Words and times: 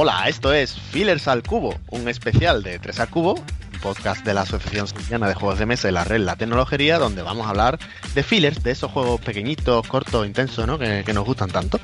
Hola, 0.00 0.28
esto 0.28 0.52
es 0.52 0.74
Fillers 0.78 1.26
al 1.26 1.42
Cubo, 1.42 1.74
un 1.90 2.08
especial 2.08 2.62
de 2.62 2.78
3 2.78 3.00
al 3.00 3.10
Cubo, 3.10 3.34
un 3.34 3.80
podcast 3.82 4.24
de 4.24 4.32
la 4.32 4.42
Asociación 4.42 4.86
Sevillana 4.86 5.26
de 5.26 5.34
Juegos 5.34 5.58
de 5.58 5.66
Mesa 5.66 5.88
y 5.88 5.92
la 5.92 6.04
Red 6.04 6.20
La 6.20 6.36
Tecnología, 6.36 7.00
donde 7.00 7.22
vamos 7.22 7.48
a 7.48 7.50
hablar 7.50 7.80
de 8.14 8.22
fillers, 8.22 8.62
de 8.62 8.70
esos 8.70 8.92
juegos 8.92 9.20
pequeñitos, 9.20 9.84
cortos, 9.88 10.24
intensos, 10.24 10.68
¿no? 10.68 10.78
que, 10.78 11.02
que 11.04 11.12
nos 11.12 11.24
gustan 11.24 11.50
tanto, 11.50 11.80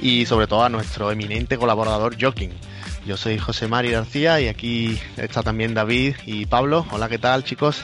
y 0.00 0.24
sobre 0.24 0.46
todo 0.46 0.64
a 0.64 0.70
nuestro 0.70 1.12
eminente 1.12 1.58
colaborador 1.58 2.16
Joking. 2.18 2.52
Yo 3.04 3.18
soy 3.18 3.36
José 3.36 3.68
Mari 3.68 3.90
García 3.90 4.40
y 4.40 4.48
aquí 4.48 4.98
está 5.18 5.42
también 5.42 5.74
David 5.74 6.16
y 6.24 6.46
Pablo. 6.46 6.86
Hola, 6.90 7.10
¿qué 7.10 7.18
tal, 7.18 7.44
chicos? 7.44 7.82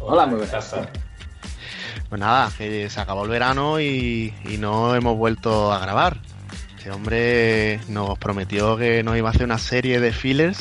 Hola, 0.00 0.26
muy 0.26 0.40
buenas. 0.40 0.74
Pues 2.08 2.20
nada, 2.20 2.50
que 2.58 2.90
se 2.90 3.00
acabó 3.00 3.22
el 3.22 3.30
verano 3.30 3.78
y, 3.78 4.34
y 4.44 4.56
no 4.56 4.96
hemos 4.96 5.16
vuelto 5.16 5.72
a 5.72 5.78
grabar. 5.78 6.18
Este 6.84 6.94
hombre 6.94 7.80
nos 7.88 8.18
prometió 8.18 8.76
que 8.76 9.02
nos 9.02 9.16
iba 9.16 9.28
a 9.28 9.30
hacer 9.30 9.44
una 9.44 9.56
serie 9.56 10.00
de 10.00 10.12
fillers, 10.12 10.58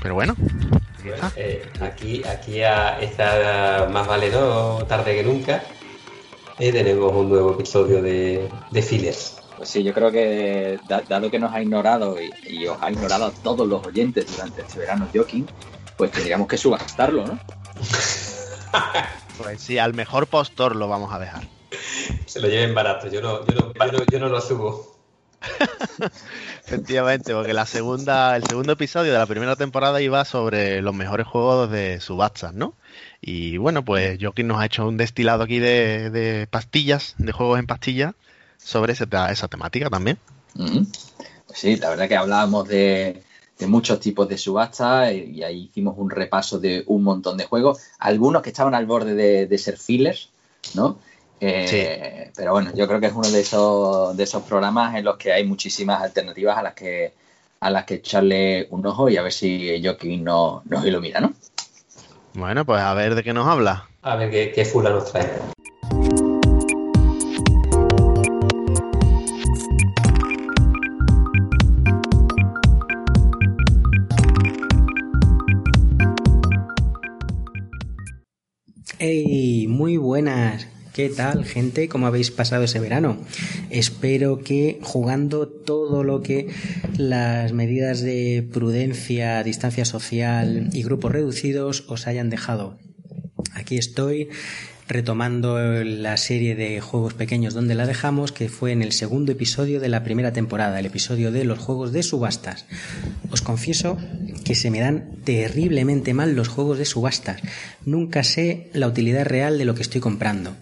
pero 0.00 0.14
bueno. 0.14 0.34
aquí 0.38 1.08
Bueno, 1.10 1.14
está. 1.26 1.32
eh, 1.36 1.68
aquí, 1.82 2.22
aquí 2.26 2.62
a- 2.62 2.98
está 2.98 3.86
más 3.92 4.06
vale 4.06 4.30
no 4.30 4.78
tarde 4.88 5.14
que 5.16 5.22
nunca. 5.22 5.62
Y 6.58 6.72
tenemos 6.72 7.12
un 7.12 7.28
nuevo 7.28 7.52
episodio 7.52 8.00
de, 8.00 8.48
de 8.70 8.82
fillers. 8.82 9.36
Pues 9.58 9.68
sí, 9.68 9.82
yo 9.84 9.92
creo 9.92 10.10
que 10.10 10.78
da- 10.88 11.02
dado 11.06 11.30
que 11.30 11.38
nos 11.38 11.52
ha 11.52 11.60
ignorado 11.60 12.16
y, 12.18 12.30
y 12.50 12.66
os 12.66 12.78
ha 12.80 12.90
ignorado 12.90 13.26
a 13.26 13.30
todos 13.30 13.68
los 13.68 13.86
oyentes 13.86 14.26
durante 14.34 14.62
este 14.62 14.78
verano 14.78 15.08
Joking, 15.14 15.44
pues 15.98 16.10
tendríamos 16.10 16.48
que 16.48 16.56
subastarlo, 16.56 17.26
¿no? 17.26 17.38
Pues 19.36 19.60
sí, 19.60 19.76
al 19.78 19.92
mejor 19.92 20.26
postor 20.26 20.74
lo 20.74 20.88
vamos 20.88 21.12
a 21.12 21.18
dejar. 21.18 21.42
Se 22.24 22.40
lo 22.40 22.48
lleven 22.48 22.74
barato, 22.74 23.08
yo 23.08 23.20
no, 23.20 23.44
yo 23.44 23.54
no, 23.56 23.72
yo 23.74 23.92
no, 23.92 24.04
yo 24.10 24.18
no 24.20 24.28
lo 24.30 24.40
subo. 24.40 24.93
Efectivamente, 26.66 27.34
porque 27.34 27.52
la 27.52 27.66
segunda, 27.66 28.36
el 28.36 28.44
segundo 28.44 28.72
episodio 28.72 29.12
de 29.12 29.18
la 29.18 29.26
primera 29.26 29.56
temporada 29.56 30.00
iba 30.00 30.24
sobre 30.24 30.82
los 30.82 30.94
mejores 30.94 31.26
juegos 31.26 31.70
de 31.70 32.00
subastas, 32.00 32.54
¿no? 32.54 32.74
Y 33.20 33.56
bueno, 33.58 33.84
pues 33.84 34.18
Joaquín 34.20 34.48
nos 34.48 34.60
ha 34.60 34.66
hecho 34.66 34.86
un 34.86 34.96
destilado 34.96 35.42
aquí 35.42 35.58
de, 35.58 36.48
pastillas, 36.50 37.14
de 37.18 37.32
juegos 37.32 37.58
en 37.58 37.66
pastillas, 37.66 38.14
sobre 38.58 38.92
esa 38.92 39.48
temática 39.48 39.90
también. 39.90 40.18
Pues 40.54 41.58
sí, 41.58 41.76
la 41.76 41.90
verdad 41.90 42.08
que 42.08 42.16
hablábamos 42.16 42.68
de, 42.68 43.22
muchos 43.66 44.00
tipos 44.00 44.28
de 44.28 44.36
subastas 44.36 45.12
y, 45.12 45.36
y 45.36 45.42
ahí 45.42 45.64
hicimos 45.64 45.94
un 45.96 46.10
repaso 46.10 46.58
de 46.58 46.84
un 46.86 47.02
montón 47.02 47.36
de 47.36 47.44
juegos, 47.44 47.80
algunos 47.98 48.42
que 48.42 48.50
estaban 48.50 48.74
al 48.74 48.86
borde 48.86 49.14
de, 49.14 49.46
de 49.46 49.58
ser 49.58 49.78
fillers, 49.78 50.28
¿no? 50.74 50.98
Eh, 51.40 52.30
Pero 52.36 52.52
bueno, 52.52 52.70
yo 52.74 52.86
creo 52.86 53.00
que 53.00 53.06
es 53.06 53.12
uno 53.12 53.28
de 53.28 53.40
esos, 53.40 54.16
de 54.16 54.22
esos 54.22 54.42
programas 54.44 54.94
en 54.94 55.04
los 55.04 55.16
que 55.16 55.32
hay 55.32 55.44
muchísimas 55.44 56.02
alternativas 56.02 56.56
a 56.56 56.62
las 56.62 56.74
que 56.74 57.12
a 57.60 57.70
las 57.70 57.84
que 57.84 57.94
echarle 57.94 58.66
un 58.70 58.86
ojo 58.86 59.08
y 59.08 59.16
a 59.16 59.22
ver 59.22 59.32
si 59.32 59.82
Joaquín 59.82 60.22
nos, 60.22 60.66
nos 60.66 60.84
ilumina, 60.84 61.20
¿no? 61.20 61.32
Bueno, 62.34 62.66
pues 62.66 62.82
a 62.82 62.92
ver 62.92 63.14
de 63.14 63.22
qué 63.22 63.32
nos 63.32 63.46
habla. 63.46 63.88
A 64.02 64.16
ver 64.16 64.30
qué, 64.30 64.52
qué 64.52 64.64
fula 64.66 64.90
nos 64.90 65.10
trae. 65.10 65.30
Hey, 78.98 79.66
muy 79.68 79.96
buenas. 79.96 80.66
¿Qué 80.94 81.08
tal, 81.08 81.44
gente? 81.44 81.88
¿Cómo 81.88 82.06
habéis 82.06 82.30
pasado 82.30 82.62
ese 82.62 82.78
verano? 82.78 83.16
Espero 83.68 84.38
que 84.38 84.78
jugando 84.80 85.48
todo 85.48 86.04
lo 86.04 86.22
que 86.22 86.46
las 86.96 87.52
medidas 87.52 88.00
de 88.00 88.48
prudencia, 88.52 89.42
distancia 89.42 89.84
social 89.86 90.68
y 90.72 90.84
grupos 90.84 91.10
reducidos 91.10 91.84
os 91.88 92.06
hayan 92.06 92.30
dejado. 92.30 92.78
Aquí 93.54 93.76
estoy 93.76 94.28
retomando 94.88 95.58
la 95.84 96.16
serie 96.16 96.54
de 96.54 96.80
juegos 96.80 97.14
pequeños 97.14 97.54
donde 97.54 97.74
la 97.74 97.86
dejamos, 97.86 98.32
que 98.32 98.48
fue 98.48 98.72
en 98.72 98.82
el 98.82 98.92
segundo 98.92 99.32
episodio 99.32 99.80
de 99.80 99.88
la 99.88 100.04
primera 100.04 100.32
temporada, 100.32 100.78
el 100.78 100.86
episodio 100.86 101.32
de 101.32 101.44
los 101.44 101.58
juegos 101.58 101.92
de 101.92 102.02
subastas. 102.02 102.66
Os 103.30 103.40
confieso 103.40 103.96
que 104.44 104.54
se 104.54 104.70
me 104.70 104.80
dan 104.80 105.16
terriblemente 105.24 106.12
mal 106.12 106.34
los 106.34 106.48
juegos 106.48 106.78
de 106.78 106.84
subastas. 106.84 107.40
Nunca 107.84 108.22
sé 108.24 108.68
la 108.72 108.86
utilidad 108.86 109.24
real 109.24 109.58
de 109.58 109.64
lo 109.64 109.74
que 109.74 109.82
estoy 109.82 110.00
comprando. 110.00 110.54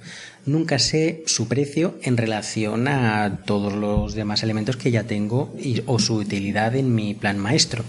Nunca 0.44 0.78
sé 0.78 1.22
su 1.26 1.46
precio 1.46 1.98
en 2.02 2.16
relación 2.16 2.88
a 2.88 3.42
todos 3.44 3.72
los 3.72 4.14
demás 4.14 4.42
elementos 4.42 4.76
que 4.76 4.90
ya 4.90 5.04
tengo 5.04 5.54
o 5.86 5.98
su 5.98 6.14
utilidad 6.16 6.74
en 6.74 6.94
mi 6.94 7.14
plan 7.14 7.38
maestro. 7.38 7.84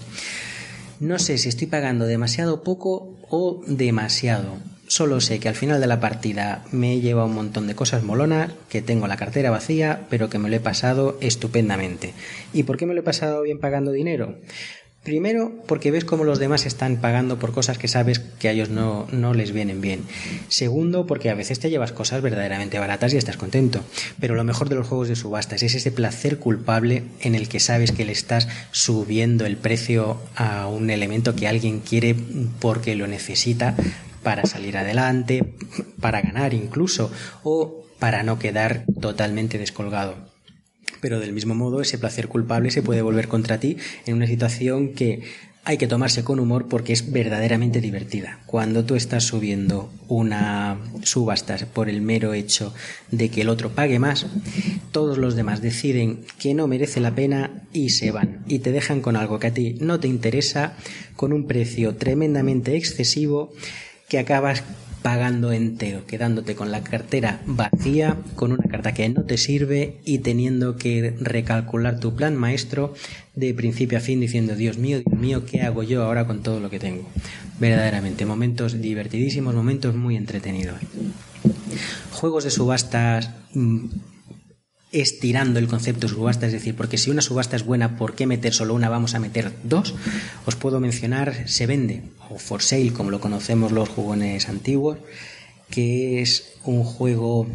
No 1.00 1.18
sé 1.18 1.38
si 1.38 1.48
estoy 1.48 1.66
pagando 1.66 2.06
demasiado 2.06 2.62
poco 2.62 3.18
o 3.28 3.62
demasiado. 3.66 4.73
Solo 4.86 5.20
sé 5.20 5.40
que 5.40 5.48
al 5.48 5.54
final 5.54 5.80
de 5.80 5.86
la 5.86 6.00
partida 6.00 6.64
me 6.70 6.92
he 6.92 7.00
llevado 7.00 7.26
un 7.26 7.34
montón 7.34 7.66
de 7.66 7.74
cosas 7.74 8.02
molonas, 8.02 8.52
que 8.68 8.82
tengo 8.82 9.06
la 9.06 9.16
cartera 9.16 9.50
vacía, 9.50 10.06
pero 10.10 10.28
que 10.28 10.38
me 10.38 10.50
lo 10.50 10.56
he 10.56 10.60
pasado 10.60 11.16
estupendamente. 11.20 12.12
¿Y 12.52 12.64
por 12.64 12.76
qué 12.76 12.86
me 12.86 12.94
lo 12.94 13.00
he 13.00 13.04
pasado 13.04 13.42
bien 13.42 13.58
pagando 13.58 13.92
dinero? 13.92 14.36
Primero, 15.04 15.52
porque 15.66 15.90
ves 15.90 16.06
cómo 16.06 16.24
los 16.24 16.38
demás 16.38 16.64
están 16.64 16.96
pagando 16.96 17.38
por 17.38 17.52
cosas 17.52 17.76
que 17.76 17.88
sabes 17.88 18.20
que 18.20 18.48
a 18.48 18.52
ellos 18.52 18.70
no, 18.70 19.06
no 19.12 19.34
les 19.34 19.52
vienen 19.52 19.82
bien. 19.82 20.00
Segundo, 20.48 21.06
porque 21.06 21.28
a 21.28 21.34
veces 21.34 21.60
te 21.60 21.68
llevas 21.68 21.92
cosas 21.92 22.22
verdaderamente 22.22 22.78
baratas 22.78 23.12
y 23.12 23.18
estás 23.18 23.36
contento. 23.36 23.80
Pero 24.18 24.34
lo 24.34 24.44
mejor 24.44 24.70
de 24.70 24.76
los 24.76 24.88
juegos 24.88 25.08
de 25.08 25.16
subastas 25.16 25.62
es 25.62 25.74
ese 25.74 25.92
placer 25.92 26.38
culpable 26.38 27.02
en 27.20 27.34
el 27.34 27.50
que 27.50 27.60
sabes 27.60 27.92
que 27.92 28.06
le 28.06 28.12
estás 28.12 28.48
subiendo 28.70 29.44
el 29.44 29.58
precio 29.58 30.16
a 30.36 30.68
un 30.68 30.88
elemento 30.88 31.36
que 31.36 31.48
alguien 31.48 31.80
quiere 31.80 32.16
porque 32.58 32.94
lo 32.94 33.06
necesita 33.06 33.76
para 34.24 34.46
salir 34.46 34.76
adelante, 34.76 35.54
para 36.00 36.20
ganar 36.20 36.52
incluso, 36.54 37.12
o 37.44 37.84
para 38.00 38.24
no 38.24 38.40
quedar 38.40 38.84
totalmente 39.00 39.58
descolgado 39.58 40.34
pero 41.00 41.20
del 41.20 41.34
mismo 41.34 41.54
modo 41.54 41.82
ese 41.82 41.98
placer 41.98 42.28
culpable 42.28 42.70
se 42.70 42.82
puede 42.82 43.02
volver 43.02 43.28
contra 43.28 43.60
ti 43.60 43.76
en 44.06 44.14
una 44.14 44.26
situación 44.26 44.94
que 44.94 45.20
hay 45.66 45.78
que 45.78 45.86
tomarse 45.86 46.24
con 46.24 46.40
humor 46.40 46.68
porque 46.68 46.92
es 46.92 47.10
verdaderamente 47.10 47.80
divertida. 47.80 48.40
Cuando 48.46 48.84
tú 48.84 48.94
estás 48.94 49.24
subiendo 49.24 49.90
una 50.08 50.78
subasta 51.02 51.56
por 51.72 51.88
el 51.88 52.02
mero 52.02 52.34
hecho 52.34 52.74
de 53.10 53.30
que 53.30 53.40
el 53.40 53.48
otro 53.48 53.70
pague 53.70 53.98
más, 53.98 54.26
todos 54.92 55.16
los 55.16 55.36
demás 55.36 55.62
deciden 55.62 56.24
que 56.38 56.52
no 56.52 56.68
merece 56.68 57.00
la 57.00 57.14
pena 57.14 57.62
y 57.72 57.90
se 57.90 58.10
van 58.10 58.42
y 58.46 58.58
te 58.58 58.72
dejan 58.72 59.00
con 59.00 59.16
algo 59.16 59.38
que 59.38 59.46
a 59.48 59.54
ti 59.54 59.76
no 59.80 60.00
te 60.00 60.08
interesa, 60.08 60.76
con 61.16 61.32
un 61.32 61.46
precio 61.46 61.96
tremendamente 61.96 62.76
excesivo 62.76 63.52
que 64.08 64.18
acabas 64.18 64.62
pagando 65.04 65.52
entero, 65.52 66.06
quedándote 66.06 66.54
con 66.54 66.72
la 66.72 66.82
cartera 66.82 67.42
vacía, 67.44 68.16
con 68.36 68.52
una 68.52 68.64
carta 68.70 68.94
que 68.94 69.06
no 69.10 69.24
te 69.24 69.36
sirve 69.36 69.98
y 70.06 70.20
teniendo 70.20 70.76
que 70.76 71.14
recalcular 71.20 72.00
tu 72.00 72.14
plan 72.14 72.34
maestro 72.34 72.94
de 73.34 73.52
principio 73.52 73.98
a 73.98 74.00
fin 74.00 74.20
diciendo, 74.20 74.56
Dios 74.56 74.78
mío, 74.78 75.02
Dios 75.04 75.20
mío, 75.20 75.44
¿qué 75.44 75.60
hago 75.60 75.82
yo 75.82 76.02
ahora 76.02 76.26
con 76.26 76.42
todo 76.42 76.58
lo 76.58 76.70
que 76.70 76.78
tengo? 76.78 77.06
Verdaderamente, 77.60 78.24
momentos 78.24 78.80
divertidísimos, 78.80 79.54
momentos 79.54 79.94
muy 79.94 80.16
entretenidos. 80.16 80.76
Juegos 82.12 82.44
de 82.44 82.50
subastas 82.50 83.28
mm, 83.52 83.88
estirando 84.94 85.58
el 85.58 85.66
concepto 85.66 86.08
subasta, 86.08 86.46
es 86.46 86.52
decir, 86.52 86.74
porque 86.76 86.98
si 86.98 87.10
una 87.10 87.20
subasta 87.20 87.56
es 87.56 87.64
buena, 87.64 87.96
¿por 87.96 88.14
qué 88.14 88.26
meter 88.26 88.54
solo 88.54 88.74
una? 88.74 88.88
Vamos 88.88 89.14
a 89.14 89.18
meter 89.18 89.52
dos. 89.64 89.94
Os 90.46 90.54
puedo 90.54 90.78
mencionar 90.80 91.48
Se 91.48 91.66
Vende 91.66 92.02
o 92.30 92.38
For 92.38 92.62
Sale, 92.62 92.92
como 92.92 93.10
lo 93.10 93.20
conocemos 93.20 93.72
los 93.72 93.88
jugones 93.88 94.48
antiguos, 94.48 94.98
que 95.68 96.22
es 96.22 96.52
un 96.64 96.84
juego 96.84 97.48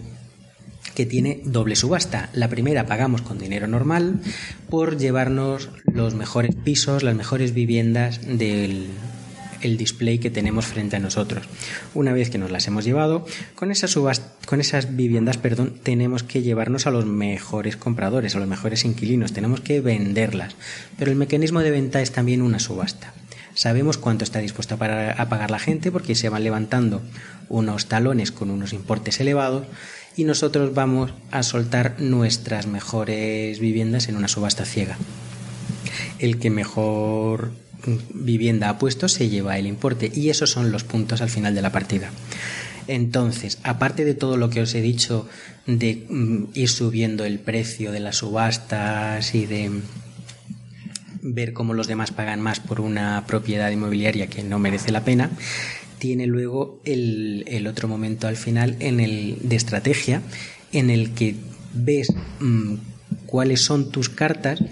que 0.95 1.05
tiene 1.05 1.41
doble 1.45 1.77
subasta. 1.77 2.29
La 2.33 2.49
primera 2.49 2.85
pagamos 2.85 3.21
con 3.21 3.39
dinero 3.39 3.67
normal 3.67 4.19
por 4.69 4.97
llevarnos 4.97 5.69
los 5.85 6.15
mejores 6.15 6.55
pisos, 6.55 7.03
las 7.03 7.15
mejores 7.15 7.53
viviendas 7.53 8.19
del 8.27 8.87
el 9.61 9.77
display 9.77 10.19
que 10.19 10.29
tenemos 10.29 10.65
frente 10.65 10.95
a 10.95 10.99
nosotros. 10.99 11.45
Una 11.93 12.13
vez 12.13 12.29
que 12.29 12.37
nos 12.37 12.51
las 12.51 12.67
hemos 12.67 12.85
llevado, 12.85 13.25
con 13.55 13.71
esas, 13.71 13.97
con 14.45 14.61
esas 14.61 14.95
viviendas 14.95 15.37
perdón, 15.37 15.73
tenemos 15.83 16.23
que 16.23 16.41
llevarnos 16.41 16.87
a 16.87 16.91
los 16.91 17.05
mejores 17.05 17.77
compradores, 17.77 18.35
a 18.35 18.39
los 18.39 18.47
mejores 18.47 18.85
inquilinos, 18.85 19.33
tenemos 19.33 19.61
que 19.61 19.81
venderlas. 19.81 20.55
Pero 20.97 21.11
el 21.11 21.17
mecanismo 21.17 21.61
de 21.61 21.71
venta 21.71 22.01
es 22.01 22.11
también 22.11 22.41
una 22.41 22.59
subasta. 22.59 23.13
Sabemos 23.53 23.97
cuánto 23.97 24.23
está 24.23 24.39
dispuesto 24.39 24.75
a 24.75 24.77
pagar 25.29 25.51
la 25.51 25.59
gente 25.59 25.91
porque 25.91 26.15
se 26.15 26.29
van 26.29 26.43
levantando 26.43 27.01
unos 27.49 27.87
talones 27.87 28.31
con 28.31 28.51
unos 28.51 28.73
importes 28.73 29.19
elevados 29.19 29.65
y 30.15 30.23
nosotros 30.23 30.73
vamos 30.73 31.13
a 31.31 31.43
soltar 31.43 31.95
nuestras 31.99 32.67
mejores 32.67 33.59
viviendas 33.59 34.07
en 34.07 34.15
una 34.17 34.27
subasta 34.27 34.65
ciega. 34.65 34.97
El 36.19 36.39
que 36.39 36.49
mejor 36.49 37.51
vivienda 38.13 38.69
ha 38.69 38.77
puesto 38.77 39.07
se 39.07 39.29
lleva 39.29 39.57
el 39.57 39.67
importe 39.67 40.11
y 40.13 40.29
esos 40.29 40.49
son 40.51 40.71
los 40.71 40.83
puntos 40.83 41.21
al 41.21 41.29
final 41.29 41.55
de 41.55 41.61
la 41.61 41.71
partida. 41.71 42.11
Entonces, 42.87 43.59
aparte 43.63 44.03
de 44.03 44.15
todo 44.15 44.35
lo 44.35 44.49
que 44.49 44.61
os 44.61 44.73
he 44.73 44.81
dicho 44.81 45.27
de 45.67 46.05
mm, 46.09 46.45
ir 46.55 46.69
subiendo 46.69 47.23
el 47.23 47.39
precio 47.39 47.91
de 47.91 47.99
las 47.99 48.17
subastas 48.17 49.35
y 49.35 49.45
de 49.45 49.69
ver 51.21 51.53
cómo 51.53 51.73
los 51.73 51.87
demás 51.87 52.11
pagan 52.11 52.41
más 52.41 52.59
por 52.59 52.81
una 52.81 53.25
propiedad 53.27 53.69
inmobiliaria 53.69 54.27
que 54.27 54.43
no 54.43 54.57
merece 54.57 54.91
la 54.91 55.03
pena, 55.03 55.29
tiene 55.99 56.25
luego 56.25 56.81
el, 56.85 57.67
otro 57.67 57.87
momento 57.87 58.27
al 58.27 58.37
final 58.37 58.75
en 58.79 58.99
el 58.99 59.37
de 59.43 59.55
estrategia 59.55 60.21
en 60.71 60.89
el 60.89 61.11
que 61.11 61.35
ves 61.73 62.07
mm, 62.39 62.75
cuáles 63.25 63.61
son 63.61 63.91
tus 63.91 64.09
cartas, 64.09 64.63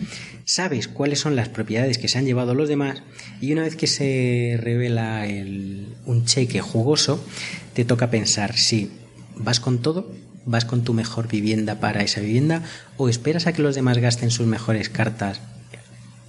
sabes 0.48 0.88
cuáles 0.88 1.20
son 1.20 1.36
las 1.36 1.50
propiedades 1.50 1.98
que 1.98 2.08
se 2.08 2.18
han 2.18 2.26
llevado 2.26 2.56
los 2.56 2.70
demás 2.70 3.04
y 3.42 3.52
una 3.52 3.64
vez 3.64 3.76
que 3.76 3.86
se 3.86 4.58
revela 4.58 5.26
un 6.06 6.24
cheque 6.26 6.62
jugoso, 6.62 7.24
te 7.74 7.84
toca 7.84 8.10
pensar 8.10 8.56
si 8.56 8.90
vas 9.36 9.60
con 9.60 9.80
todo, 9.80 10.10
vas 10.46 10.64
con 10.64 10.86
tu 10.86 10.94
mejor 10.94 11.28
vivienda 11.28 11.82
para 11.82 12.02
esa 12.02 12.22
vivienda 12.22 12.64
o 12.96 13.10
esperas 13.10 13.46
a 13.46 13.52
que 13.52 13.62
los 13.62 13.76
demás 13.76 13.98
gasten 13.98 14.32
sus 14.32 14.48
mejores 14.48 14.88
cartas 14.88 15.42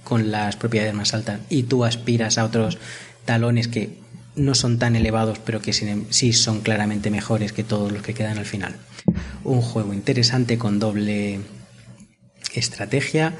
con 0.03 0.31
las 0.31 0.57
propiedades 0.57 0.93
más 0.93 1.13
altas 1.13 1.39
y 1.49 1.63
tú 1.63 1.85
aspiras 1.85 2.37
a 2.37 2.43
otros 2.43 2.77
talones 3.23 3.69
que 3.69 3.97
no 4.35 4.53
son 4.53 4.79
tan 4.79 4.97
elevados, 4.97 5.39
pero 5.39 5.61
que 5.61 5.71
em, 5.71 6.05
sí 6.09 6.33
son 6.33 6.59
claramente 6.59 7.09
mejores 7.09 7.53
que 7.53 7.63
todos 7.63 7.91
los 7.91 8.01
que 8.01 8.13
quedan 8.13 8.37
al 8.37 8.45
final. 8.45 8.75
Un 9.45 9.61
juego 9.61 9.93
interesante 9.93 10.57
con 10.57 10.79
doble 10.79 11.39
estrategia, 12.53 13.35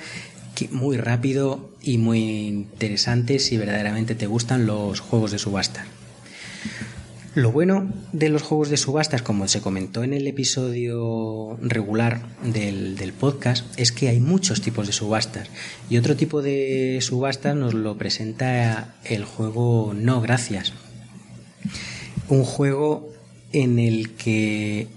muy 0.67 0.97
rápido 0.97 1.69
y 1.81 1.97
muy 1.97 2.47
interesante 2.47 3.39
si 3.39 3.57
verdaderamente 3.57 4.15
te 4.15 4.27
gustan 4.27 4.65
los 4.65 4.99
juegos 4.99 5.31
de 5.31 5.39
subasta. 5.39 5.85
Lo 7.35 7.51
bueno 7.51 7.87
de 8.11 8.29
los 8.29 8.41
juegos 8.41 8.69
de 8.69 8.77
subastas, 8.77 9.21
como 9.21 9.47
se 9.47 9.61
comentó 9.61 10.03
en 10.03 10.13
el 10.13 10.27
episodio 10.27 11.57
regular 11.61 12.21
del, 12.43 12.97
del, 12.97 13.13
podcast, 13.13 13.65
es 13.79 13.91
que 13.91 14.09
hay 14.09 14.19
muchos 14.19 14.61
tipos 14.61 14.87
de 14.87 14.93
subastas. 14.93 15.47
Y 15.89 15.97
otro 15.97 16.15
tipo 16.15 16.41
de 16.41 16.97
subastas 17.01 17.55
nos 17.55 17.75
lo 17.75 17.97
presenta 17.97 18.95
el 19.05 19.25
juego 19.25 19.93
No 19.95 20.21
Gracias, 20.21 20.73
un 22.29 22.43
juego 22.43 23.09
en 23.53 23.79
el 23.79 24.11
que 24.11 24.87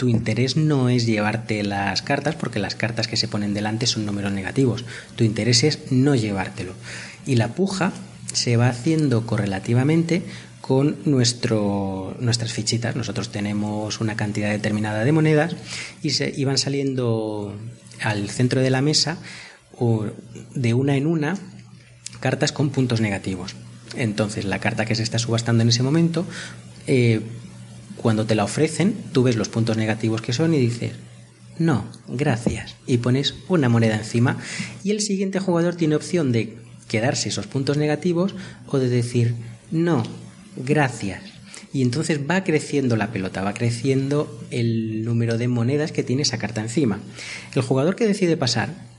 tu 0.00 0.08
interés 0.08 0.56
no 0.56 0.88
es 0.88 1.04
llevarte 1.04 1.62
las 1.62 2.00
cartas, 2.00 2.34
porque 2.34 2.58
las 2.58 2.74
cartas 2.74 3.06
que 3.06 3.18
se 3.18 3.28
ponen 3.28 3.52
delante 3.52 3.86
son 3.86 4.06
números 4.06 4.32
negativos. 4.32 4.86
Tu 5.14 5.24
interés 5.24 5.62
es 5.62 5.92
no 5.92 6.14
llevártelo. 6.14 6.72
Y 7.26 7.34
la 7.34 7.48
puja 7.48 7.92
se 8.32 8.56
va 8.56 8.70
haciendo 8.70 9.26
correlativamente 9.26 10.22
con 10.62 10.96
nuestro, 11.04 12.16
nuestras 12.18 12.50
fichitas. 12.54 12.96
Nosotros 12.96 13.30
tenemos 13.30 14.00
una 14.00 14.16
cantidad 14.16 14.48
determinada 14.48 15.04
de 15.04 15.12
monedas 15.12 15.54
y, 16.02 16.12
se, 16.12 16.32
y 16.34 16.46
van 16.46 16.56
saliendo 16.56 17.54
al 18.00 18.30
centro 18.30 18.62
de 18.62 18.70
la 18.70 18.80
mesa 18.80 19.18
de 20.54 20.72
una 20.72 20.96
en 20.96 21.06
una 21.06 21.36
cartas 22.20 22.52
con 22.52 22.70
puntos 22.70 23.02
negativos. 23.02 23.54
Entonces, 23.96 24.46
la 24.46 24.60
carta 24.60 24.86
que 24.86 24.94
se 24.94 25.02
está 25.02 25.18
subastando 25.18 25.62
en 25.62 25.68
ese 25.68 25.82
momento, 25.82 26.24
eh, 26.86 27.20
cuando 28.00 28.24
te 28.24 28.34
la 28.34 28.44
ofrecen, 28.44 28.94
tú 29.12 29.22
ves 29.22 29.36
los 29.36 29.50
puntos 29.50 29.76
negativos 29.76 30.22
que 30.22 30.32
son 30.32 30.54
y 30.54 30.58
dices, 30.58 30.92
no, 31.58 31.84
gracias. 32.08 32.74
Y 32.86 32.98
pones 32.98 33.34
una 33.48 33.68
moneda 33.68 33.96
encima. 33.96 34.38
Y 34.82 34.90
el 34.90 35.02
siguiente 35.02 35.38
jugador 35.38 35.74
tiene 35.74 35.96
opción 35.96 36.32
de 36.32 36.56
quedarse 36.88 37.28
esos 37.28 37.46
puntos 37.46 37.76
negativos 37.76 38.34
o 38.66 38.78
de 38.78 38.88
decir, 38.88 39.34
no, 39.70 40.02
gracias. 40.56 41.22
Y 41.74 41.82
entonces 41.82 42.20
va 42.28 42.42
creciendo 42.42 42.96
la 42.96 43.12
pelota, 43.12 43.42
va 43.42 43.52
creciendo 43.52 44.40
el 44.50 45.04
número 45.04 45.36
de 45.36 45.48
monedas 45.48 45.92
que 45.92 46.02
tiene 46.02 46.22
esa 46.22 46.38
carta 46.38 46.62
encima. 46.62 47.00
El 47.54 47.62
jugador 47.62 47.96
que 47.96 48.06
decide 48.06 48.38
pasar 48.38 48.89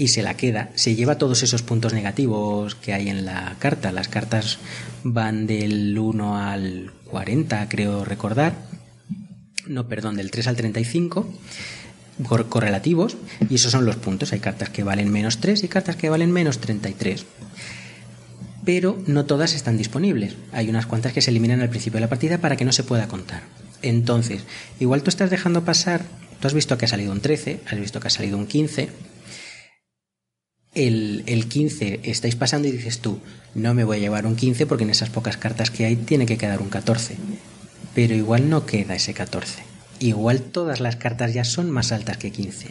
y 0.00 0.08
se 0.08 0.22
la 0.22 0.34
queda, 0.34 0.70
se 0.76 0.94
lleva 0.94 1.18
todos 1.18 1.42
esos 1.42 1.62
puntos 1.62 1.92
negativos 1.92 2.74
que 2.74 2.94
hay 2.94 3.10
en 3.10 3.26
la 3.26 3.56
carta. 3.58 3.92
Las 3.92 4.08
cartas 4.08 4.58
van 5.04 5.46
del 5.46 5.98
1 5.98 6.38
al 6.38 6.90
40, 7.04 7.68
creo 7.68 8.06
recordar. 8.06 8.54
No, 9.66 9.88
perdón, 9.88 10.16
del 10.16 10.30
3 10.30 10.46
al 10.46 10.56
35 10.56 11.30
correlativos 12.48 13.18
y 13.50 13.56
esos 13.56 13.72
son 13.72 13.84
los 13.84 13.96
puntos. 13.96 14.32
Hay 14.32 14.40
cartas 14.40 14.70
que 14.70 14.84
valen 14.84 15.12
menos 15.12 15.38
3 15.38 15.64
y 15.64 15.68
cartas 15.68 15.96
que 15.96 16.08
valen 16.08 16.32
menos 16.32 16.60
33. 16.60 17.26
Pero 18.64 19.02
no 19.06 19.26
todas 19.26 19.54
están 19.54 19.76
disponibles. 19.76 20.34
Hay 20.52 20.70
unas 20.70 20.86
cuantas 20.86 21.12
que 21.12 21.20
se 21.20 21.30
eliminan 21.30 21.60
al 21.60 21.68
principio 21.68 21.98
de 21.98 22.06
la 22.06 22.08
partida 22.08 22.38
para 22.38 22.56
que 22.56 22.64
no 22.64 22.72
se 22.72 22.84
pueda 22.84 23.06
contar. 23.06 23.42
Entonces, 23.82 24.44
igual 24.78 25.02
tú 25.02 25.10
estás 25.10 25.28
dejando 25.28 25.62
pasar, 25.62 26.04
tú 26.40 26.46
has 26.46 26.54
visto 26.54 26.78
que 26.78 26.86
ha 26.86 26.88
salido 26.88 27.12
un 27.12 27.20
13, 27.20 27.60
has 27.70 27.78
visto 27.78 28.00
que 28.00 28.08
ha 28.08 28.10
salido 28.10 28.38
un 28.38 28.46
15, 28.46 28.88
el, 30.74 31.24
el 31.26 31.46
15 31.46 32.00
estáis 32.04 32.36
pasando 32.36 32.68
y 32.68 32.72
dices 32.72 33.00
tú, 33.00 33.18
no 33.54 33.74
me 33.74 33.84
voy 33.84 33.98
a 33.98 34.00
llevar 34.00 34.26
un 34.26 34.36
15 34.36 34.66
porque 34.66 34.84
en 34.84 34.90
esas 34.90 35.10
pocas 35.10 35.36
cartas 35.36 35.70
que 35.70 35.84
hay 35.84 35.96
tiene 35.96 36.26
que 36.26 36.38
quedar 36.38 36.60
un 36.60 36.68
14. 36.68 37.16
Pero 37.94 38.14
igual 38.14 38.48
no 38.48 38.66
queda 38.66 38.94
ese 38.94 39.14
14. 39.14 39.62
Igual 39.98 40.40
todas 40.40 40.80
las 40.80 40.96
cartas 40.96 41.34
ya 41.34 41.44
son 41.44 41.70
más 41.70 41.92
altas 41.92 42.16
que 42.16 42.30
15. 42.30 42.68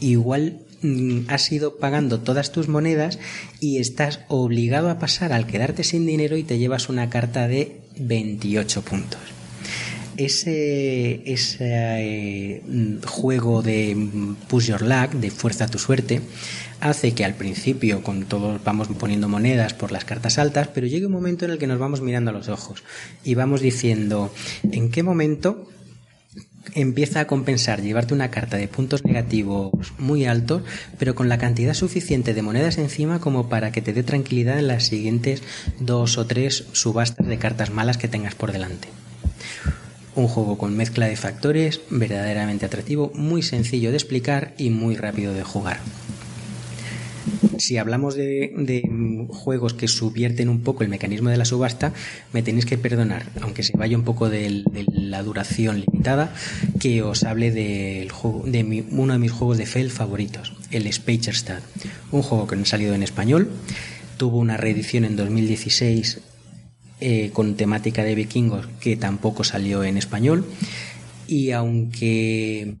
Igual 0.00 0.60
mm, 0.80 1.28
has 1.28 1.52
ido 1.52 1.76
pagando 1.76 2.20
todas 2.20 2.50
tus 2.52 2.68
monedas 2.68 3.18
y 3.60 3.78
estás 3.78 4.20
obligado 4.28 4.90
a 4.90 4.98
pasar 4.98 5.32
al 5.32 5.46
quedarte 5.46 5.84
sin 5.84 6.06
dinero 6.06 6.36
y 6.36 6.42
te 6.44 6.58
llevas 6.58 6.88
una 6.88 7.10
carta 7.10 7.46
de 7.46 7.82
28 7.98 8.82
puntos 8.82 9.20
ese, 10.16 11.22
eh, 11.26 12.62
juego 13.04 13.62
de 13.62 13.96
push 14.48 14.66
your 14.66 14.82
luck, 14.82 15.12
de 15.12 15.30
fuerza 15.30 15.68
tu 15.68 15.78
suerte, 15.78 16.20
hace 16.80 17.12
que 17.12 17.24
al 17.24 17.34
principio 17.34 18.02
con 18.02 18.24
todos 18.24 18.62
vamos 18.64 18.88
poniendo 18.98 19.28
monedas 19.28 19.74
por 19.74 19.92
las 19.92 20.04
cartas 20.04 20.38
altas, 20.38 20.68
pero 20.68 20.86
llega 20.86 21.06
un 21.06 21.12
momento 21.12 21.44
en 21.44 21.52
el 21.52 21.58
que 21.58 21.66
nos 21.66 21.78
vamos 21.78 22.00
mirando 22.00 22.30
a 22.30 22.34
los 22.34 22.48
ojos 22.48 22.82
y 23.24 23.34
vamos 23.34 23.60
diciendo 23.60 24.32
en 24.70 24.90
qué 24.90 25.02
momento 25.02 25.68
empieza 26.74 27.20
a 27.20 27.26
compensar 27.26 27.82
llevarte 27.82 28.14
una 28.14 28.30
carta 28.30 28.56
de 28.56 28.68
puntos 28.68 29.04
negativos 29.04 29.92
muy 29.98 30.24
altos, 30.26 30.62
pero 30.98 31.14
con 31.14 31.28
la 31.28 31.38
cantidad 31.38 31.74
suficiente 31.74 32.34
de 32.34 32.42
monedas 32.42 32.78
encima 32.78 33.20
como 33.20 33.48
para 33.48 33.72
que 33.72 33.82
te 33.82 33.92
dé 33.92 34.02
tranquilidad 34.02 34.58
en 34.58 34.68
las 34.68 34.84
siguientes 34.84 35.42
dos 35.80 36.18
o 36.18 36.26
tres 36.26 36.64
subastas 36.72 37.26
de 37.26 37.38
cartas 37.38 37.70
malas 37.70 37.98
que 37.98 38.08
tengas 38.08 38.34
por 38.34 38.52
delante. 38.52 38.88
Un 40.14 40.28
juego 40.28 40.58
con 40.58 40.76
mezcla 40.76 41.06
de 41.06 41.16
factores, 41.16 41.80
verdaderamente 41.88 42.66
atractivo, 42.66 43.12
muy 43.14 43.42
sencillo 43.42 43.90
de 43.90 43.96
explicar 43.96 44.54
y 44.58 44.70
muy 44.70 44.94
rápido 44.94 45.32
de 45.32 45.42
jugar. 45.42 45.80
Si 47.58 47.78
hablamos 47.78 48.14
de, 48.14 48.82
juegos 49.28 49.74
que 49.74 49.88
subvierten 49.88 50.48
un 50.48 50.60
poco 50.60 50.82
el 50.82 50.88
mecanismo 50.88 51.30
de 51.30 51.36
la 51.36 51.44
subasta, 51.44 51.92
me 52.32 52.42
tenéis 52.42 52.66
que 52.66 52.76
perdonar, 52.76 53.26
aunque 53.40 53.62
se 53.62 53.76
vaya 53.76 53.96
un 53.96 54.04
poco 54.04 54.28
de, 54.28 54.64
la 54.92 55.22
duración 55.22 55.80
limitada, 55.80 56.34
que 56.80 57.02
os 57.02 57.22
hable 57.24 57.50
de 57.50 58.08
uno 58.90 59.12
de 59.12 59.18
mis 59.18 59.30
juegos 59.30 59.58
de 59.58 59.66
Fel 59.66 59.90
favoritos, 59.90 60.54
el 60.70 60.92
Spacerstad. 60.92 61.60
Un 62.10 62.22
juego 62.22 62.46
que 62.46 62.56
no 62.56 62.62
ha 62.62 62.66
salido 62.66 62.94
en 62.94 63.02
español, 63.02 63.48
tuvo 64.16 64.38
una 64.38 64.56
reedición 64.56 65.04
en 65.04 65.16
2016 65.16 66.20
eh, 67.04 67.30
con 67.32 67.56
temática 67.56 68.04
de 68.04 68.14
vikingos 68.14 68.68
que 68.78 68.96
tampoco 68.96 69.42
salió 69.42 69.82
en 69.82 69.96
español. 69.96 70.46
Y 71.26 71.50
aunque 71.50 72.76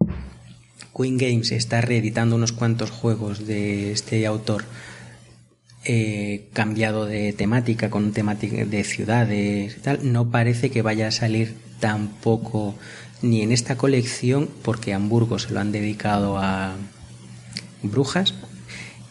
Queen 0.96 1.18
Games 1.18 1.50
está 1.50 1.80
reeditando 1.80 2.36
unos 2.36 2.52
cuantos 2.52 2.92
juegos 2.92 3.48
de 3.48 3.90
este 3.90 4.24
autor 4.24 4.64
eh, 5.84 6.46
cambiado 6.52 7.06
de 7.06 7.32
temática, 7.32 7.90
con 7.90 8.12
temática 8.12 8.64
de 8.64 8.84
ciudades 8.84 9.76
y 9.76 9.80
tal, 9.80 10.12
no 10.12 10.30
parece 10.30 10.70
que 10.70 10.82
vaya 10.82 11.08
a 11.08 11.10
salir 11.10 11.56
tampoco 11.80 12.76
ni 13.22 13.42
en 13.42 13.50
esta 13.50 13.76
colección, 13.76 14.48
porque 14.62 14.94
Hamburgo 14.94 15.40
se 15.40 15.52
lo 15.52 15.58
han 15.58 15.72
dedicado 15.72 16.38
a 16.38 16.76
brujas, 17.82 18.34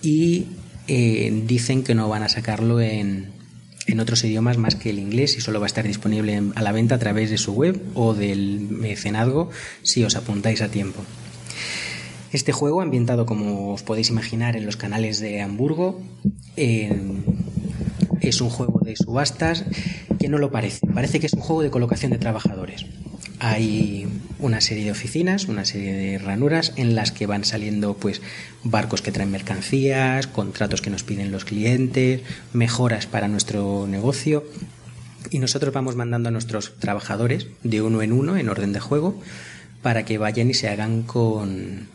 y 0.01 0.45
eh, 0.87 1.43
dicen 1.45 1.83
que 1.83 1.95
no 1.95 2.07
van 2.07 2.23
a 2.23 2.29
sacarlo 2.29 2.79
en, 2.79 3.40
en 3.87 3.99
otros 3.99 4.23
idiomas 4.23 4.57
más 4.57 4.75
que 4.75 4.89
el 4.89 4.99
inglés 4.99 5.37
y 5.37 5.41
solo 5.41 5.59
va 5.59 5.65
a 5.65 5.67
estar 5.67 5.85
disponible 5.85 6.41
a 6.55 6.61
la 6.61 6.71
venta 6.71 6.95
a 6.95 6.99
través 6.99 7.29
de 7.29 7.37
su 7.37 7.53
web 7.53 7.81
o 7.93 8.13
del 8.13 8.59
mecenazgo 8.69 9.49
si 9.81 10.03
os 10.03 10.15
apuntáis 10.15 10.61
a 10.61 10.69
tiempo. 10.69 11.03
Este 12.31 12.53
juego, 12.53 12.81
ambientado 12.81 13.25
como 13.25 13.73
os 13.73 13.83
podéis 13.83 14.09
imaginar 14.09 14.55
en 14.55 14.65
los 14.65 14.77
canales 14.77 15.19
de 15.19 15.41
Hamburgo, 15.41 15.99
es 16.55 18.41
un 18.41 18.49
juego 18.49 18.79
de 18.85 18.95
subastas 18.95 19.65
que 20.17 20.29
no 20.29 20.37
lo 20.37 20.51
parece. 20.51 20.87
Parece 20.87 21.19
que 21.19 21.25
es 21.25 21.33
un 21.33 21.41
juego 21.41 21.61
de 21.61 21.71
colocación 21.71 22.11
de 22.11 22.19
trabajadores. 22.19 22.85
Hay 23.39 24.07
una 24.41 24.59
serie 24.59 24.85
de 24.85 24.91
oficinas, 24.91 25.45
una 25.45 25.65
serie 25.65 25.93
de 25.93 26.17
ranuras 26.17 26.73
en 26.75 26.95
las 26.95 27.11
que 27.11 27.27
van 27.27 27.45
saliendo 27.45 27.93
pues 27.93 28.21
barcos 28.63 29.01
que 29.01 29.11
traen 29.11 29.31
mercancías, 29.31 30.27
contratos 30.27 30.81
que 30.81 30.89
nos 30.89 31.03
piden 31.03 31.31
los 31.31 31.45
clientes, 31.45 32.21
mejoras 32.51 33.05
para 33.05 33.27
nuestro 33.27 33.87
negocio 33.87 34.43
y 35.29 35.39
nosotros 35.39 35.73
vamos 35.73 35.95
mandando 35.95 36.29
a 36.29 36.31
nuestros 36.31 36.77
trabajadores 36.79 37.47
de 37.63 37.81
uno 37.81 38.01
en 38.01 38.11
uno 38.11 38.35
en 38.37 38.49
orden 38.49 38.73
de 38.73 38.79
juego 38.79 39.21
para 39.81 40.03
que 40.03 40.17
vayan 40.17 40.49
y 40.49 40.53
se 40.53 40.67
hagan 40.67 41.03
con 41.03 41.87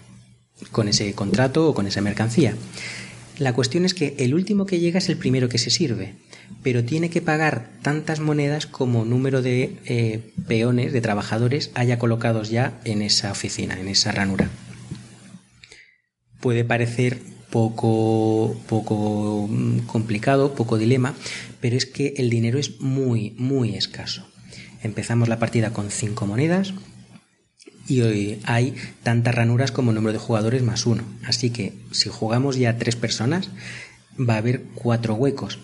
con 0.72 0.88
ese 0.88 1.12
contrato 1.12 1.68
o 1.68 1.74
con 1.74 1.86
esa 1.86 2.00
mercancía. 2.00 2.54
La 3.38 3.52
cuestión 3.52 3.84
es 3.84 3.92
que 3.92 4.14
el 4.18 4.34
último 4.34 4.64
que 4.64 4.78
llega 4.78 4.98
es 4.98 5.10
el 5.10 5.18
primero 5.18 5.48
que 5.48 5.58
se 5.58 5.70
sirve, 5.70 6.14
pero 6.62 6.84
tiene 6.84 7.10
que 7.10 7.20
pagar 7.20 7.68
tantas 7.82 8.18
monedas 8.18 8.66
como 8.66 9.04
número 9.04 9.42
de 9.42 9.76
eh, 9.84 10.32
peones, 10.48 10.92
de 10.92 11.00
trabajadores, 11.02 11.70
haya 11.74 11.98
colocados 11.98 12.48
ya 12.48 12.80
en 12.84 13.02
esa 13.02 13.30
oficina, 13.30 13.78
en 13.78 13.88
esa 13.88 14.10
ranura. 14.10 14.48
Puede 16.40 16.64
parecer 16.64 17.18
poco, 17.50 18.56
poco 18.68 19.48
mm, 19.50 19.80
complicado, 19.80 20.54
poco 20.54 20.78
dilema, 20.78 21.14
pero 21.60 21.76
es 21.76 21.84
que 21.84 22.14
el 22.16 22.30
dinero 22.30 22.58
es 22.58 22.80
muy, 22.80 23.34
muy 23.36 23.74
escaso. 23.74 24.26
Empezamos 24.82 25.28
la 25.28 25.38
partida 25.38 25.72
con 25.72 25.90
cinco 25.90 26.26
monedas, 26.26 26.72
y 27.88 28.00
hoy 28.02 28.40
hay 28.44 28.74
tantas 29.02 29.34
ranuras 29.34 29.70
como 29.70 29.92
número 29.92 30.12
de 30.12 30.18
jugadores 30.18 30.62
más 30.62 30.86
uno. 30.86 31.04
Así 31.24 31.50
que 31.50 31.72
si 31.92 32.08
jugamos 32.08 32.56
ya 32.56 32.78
tres 32.78 32.96
personas, 32.96 33.50
va 34.18 34.34
a 34.34 34.38
haber 34.38 34.62
cuatro 34.74 35.14
huecos. 35.14 35.58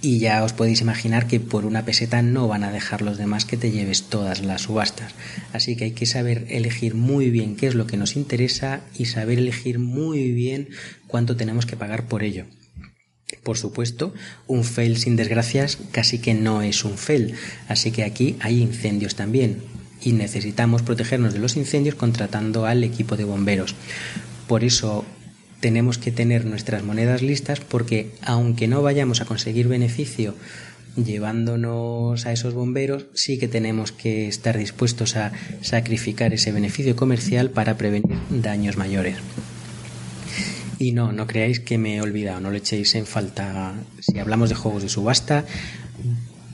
Y 0.00 0.18
ya 0.18 0.44
os 0.44 0.52
podéis 0.52 0.82
imaginar 0.82 1.26
que 1.26 1.40
por 1.40 1.64
una 1.64 1.86
peseta 1.86 2.20
no 2.20 2.46
van 2.46 2.62
a 2.62 2.72
dejar 2.72 3.00
los 3.00 3.16
demás 3.16 3.46
que 3.46 3.56
te 3.56 3.70
lleves 3.70 4.02
todas 4.02 4.42
las 4.42 4.62
subastas. 4.62 5.14
Así 5.52 5.76
que 5.76 5.84
hay 5.84 5.92
que 5.92 6.04
saber 6.04 6.46
elegir 6.50 6.94
muy 6.94 7.30
bien 7.30 7.56
qué 7.56 7.68
es 7.68 7.74
lo 7.74 7.86
que 7.86 7.96
nos 7.96 8.16
interesa 8.16 8.82
y 8.98 9.06
saber 9.06 9.38
elegir 9.38 9.78
muy 9.78 10.32
bien 10.32 10.68
cuánto 11.06 11.36
tenemos 11.36 11.64
que 11.64 11.76
pagar 11.76 12.06
por 12.06 12.22
ello. 12.22 12.44
Por 13.42 13.56
supuesto, 13.56 14.12
un 14.46 14.64
fail 14.64 14.98
sin 14.98 15.16
desgracias 15.16 15.78
casi 15.90 16.18
que 16.18 16.34
no 16.34 16.60
es 16.60 16.84
un 16.84 16.98
fail, 16.98 17.34
así 17.68 17.90
que 17.90 18.04
aquí 18.04 18.36
hay 18.40 18.60
incendios 18.60 19.14
también 19.14 19.62
y 20.04 20.12
necesitamos 20.12 20.82
protegernos 20.82 21.32
de 21.32 21.40
los 21.40 21.56
incendios 21.56 21.94
contratando 21.94 22.66
al 22.66 22.84
equipo 22.84 23.16
de 23.16 23.24
bomberos. 23.24 23.74
Por 24.46 24.62
eso 24.62 25.04
tenemos 25.60 25.96
que 25.96 26.12
tener 26.12 26.44
nuestras 26.44 26.84
monedas 26.84 27.22
listas 27.22 27.60
porque 27.60 28.10
aunque 28.22 28.68
no 28.68 28.82
vayamos 28.82 29.22
a 29.22 29.24
conseguir 29.24 29.66
beneficio 29.66 30.34
llevándonos 30.94 32.26
a 32.26 32.32
esos 32.32 32.54
bomberos, 32.54 33.06
sí 33.14 33.38
que 33.38 33.48
tenemos 33.48 33.90
que 33.90 34.28
estar 34.28 34.58
dispuestos 34.58 35.16
a 35.16 35.32
sacrificar 35.62 36.34
ese 36.34 36.52
beneficio 36.52 36.94
comercial 36.94 37.50
para 37.50 37.76
prevenir 37.76 38.16
daños 38.30 38.76
mayores. 38.76 39.16
Y 40.78 40.92
no, 40.92 41.12
no 41.12 41.26
creáis 41.26 41.60
que 41.60 41.78
me 41.78 41.96
he 41.96 42.02
olvidado, 42.02 42.40
no 42.40 42.50
lo 42.50 42.56
echéis 42.56 42.94
en 42.94 43.06
falta. 43.06 43.74
Si 44.00 44.18
hablamos 44.18 44.50
de 44.50 44.54
juegos 44.54 44.82
de 44.82 44.88
subasta, 44.88 45.46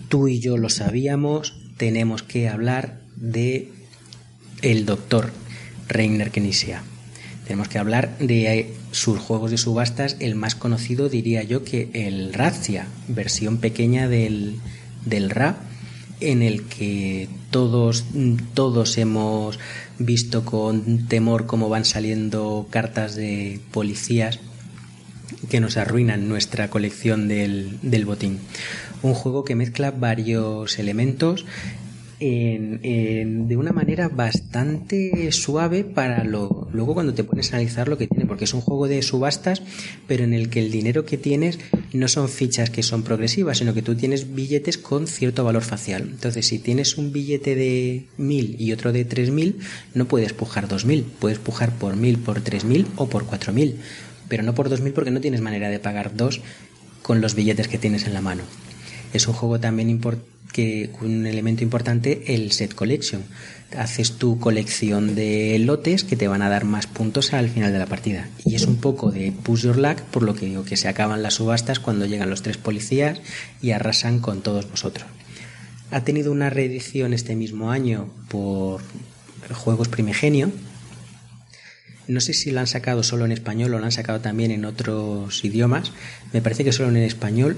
tú 0.09 0.29
y 0.29 0.39
yo 0.39 0.57
lo 0.57 0.69
sabíamos, 0.69 1.59
tenemos 1.77 2.23
que 2.23 2.49
hablar 2.49 3.00
de 3.21 3.71
el 4.63 4.87
doctor 4.87 5.31
Reiner 5.89 6.31
Knizia. 6.31 6.83
Tenemos 7.45 7.69
que 7.69 7.79
hablar 7.79 8.19
de 8.19 8.75
sus 8.93 9.19
juegos 9.19 9.51
de 9.51 9.59
subastas, 9.59 10.17
el 10.21 10.35
más 10.35 10.55
conocido 10.55 11.09
diría 11.09 11.43
yo 11.43 11.65
que 11.65 11.91
el 11.93 12.33
Razia, 12.33 12.87
versión 13.09 13.59
pequeña 13.59 14.09
del, 14.09 14.57
del 15.05 15.31
Ra, 15.31 15.57
en 16.21 16.43
el 16.43 16.65
que 16.65 17.29
todos, 17.51 18.05
todos 18.55 18.99
hemos 18.99 19.59
visto 19.99 20.45
con 20.45 21.09
temor 21.09 21.47
cómo 21.47 21.69
van 21.69 21.85
saliendo 21.85 22.67
cartas 22.71 23.17
de 23.17 23.61
policías 23.73 24.39
que 25.49 25.61
nos 25.61 25.77
arruinan 25.77 26.29
nuestra 26.29 26.69
colección 26.69 27.27
del, 27.29 27.79
del 27.83 28.05
botín. 28.05 28.39
Un 29.03 29.15
juego 29.15 29.45
que 29.45 29.55
mezcla 29.55 29.91
varios 29.91 30.79
elementos 30.79 31.47
en, 32.21 33.49
de 33.49 33.57
una 33.57 33.73
manera 33.73 34.09
bastante 34.09 35.33
suave 35.33 35.85
para 35.85 36.23
lo, 36.25 36.69
luego 36.73 36.95
cuando 36.95 37.15
te 37.15 37.25
pones 37.25 37.53
a 37.53 37.57
analizar 37.57 37.89
lo 37.89 37.97
que 37.97 38.07
tiene, 38.07 38.27
porque 38.27 38.45
es 38.45 38.55
un 38.55 38.61
juego 38.61 38.89
de 38.89 39.03
subastas, 39.03 39.63
pero 40.07 40.25
en 40.25 40.35
el 40.35 40.51
que 40.51 40.61
el 40.61 40.71
dinero 40.71 41.07
que 41.07 41.17
tienes 41.17 41.59
no 41.93 42.09
son 42.09 42.29
fichas 42.29 42.71
que 42.71 42.83
son 42.83 43.03
progresivas, 43.03 43.59
sino 43.59 43.75
que 43.75 43.83
tú 43.83 43.95
tienes 43.95 44.35
billetes 44.35 44.77
con 44.77 45.07
cierto 45.07 45.45
valor 45.45 45.63
facial. 45.63 46.03
Entonces, 46.03 46.47
si 46.47 46.59
tienes 46.59 46.99
un 46.99 47.11
billete 47.11 47.55
de 47.55 48.05
1000 48.19 48.61
y 48.61 48.73
otro 48.73 48.93
de 48.93 49.05
3000, 49.05 49.59
no 49.95 50.07
puedes 50.07 50.33
pujar 50.35 50.69
2000, 50.69 51.05
puedes 51.19 51.39
pujar 51.39 51.75
por 51.75 51.97
1000, 51.97 52.19
por 52.19 52.41
3000 52.43 52.87
o 52.97 53.09
por 53.09 53.25
4000, 53.25 53.77
pero 54.29 54.43
no 54.43 54.55
por 54.55 54.69
2000 54.69 54.93
porque 54.93 55.11
no 55.11 55.21
tienes 55.21 55.41
manera 55.41 55.71
de 55.71 55.79
pagar 55.79 56.15
dos 56.15 56.43
con 57.03 57.21
los 57.21 57.35
billetes 57.35 57.67
que 57.67 57.79
tienes 57.79 58.07
en 58.07 58.13
la 58.13 58.21
mano. 58.21 58.43
Es 59.13 59.27
un 59.27 59.35
juego 59.35 59.59
también 59.59 59.91
importante 59.91 60.40
que 60.53 60.91
un 61.01 61.27
elemento 61.27 61.63
importante 61.63 62.35
el 62.35 62.53
set 62.53 62.75
collection. 62.75 63.23
Haces 63.77 64.13
tu 64.13 64.41
colección 64.41 65.15
de 65.15 65.59
lotes 65.61 66.03
que 66.03 66.17
te 66.17 66.27
van 66.27 66.43
a 66.43 66.49
dar 66.49 66.65
más 66.65 66.87
puntos 66.87 67.33
al 67.33 67.49
final 67.49 67.73
de 67.73 67.79
la 67.79 67.87
partida. 67.87 68.29
Y 68.45 68.57
es 68.57 68.67
un 68.67 68.77
poco 68.77 69.13
de 69.13 69.33
push 69.33 69.63
your 69.63 69.79
luck, 69.79 70.01
por 70.01 70.23
lo 70.25 70.35
que 70.35 70.47
digo 70.47 70.65
que 70.65 70.77
se 70.77 70.89
acaban 70.89 71.23
las 71.23 71.35
subastas 71.35 71.79
cuando 71.79 72.07
llegan 72.07 72.31
los 72.31 72.43
tres 72.43 72.57
policías 72.57 73.21
y 73.63 73.71
arrasan 73.71 74.19
con 74.19 74.43
todos 74.43 74.69
vosotros. 74.69 75.07
Ha 75.93 76.03
tenido 76.03 76.33
una 76.33 76.51
reedición 76.51 77.13
este 77.13 77.37
mismo 77.37 77.71
año 77.71 78.09
por 78.29 78.81
Juegos 79.53 79.89
Primigenio. 79.89 80.51
No 82.07 82.21
sé 82.21 82.33
si 82.33 82.51
lo 82.51 82.61
han 82.61 82.67
sacado 82.67 83.03
solo 83.03 83.25
en 83.25 83.33
español 83.33 83.75
o 83.75 83.79
lo 83.79 83.85
han 83.85 83.93
sacado 83.93 84.21
también 84.21 84.51
en 84.51 84.65
otros 84.65 85.45
idiomas. 85.45 85.93
Me 86.33 86.43
parece 86.43 86.65
que 86.65 86.73
solo 86.73 86.89
en 86.89 86.97
español 86.97 87.57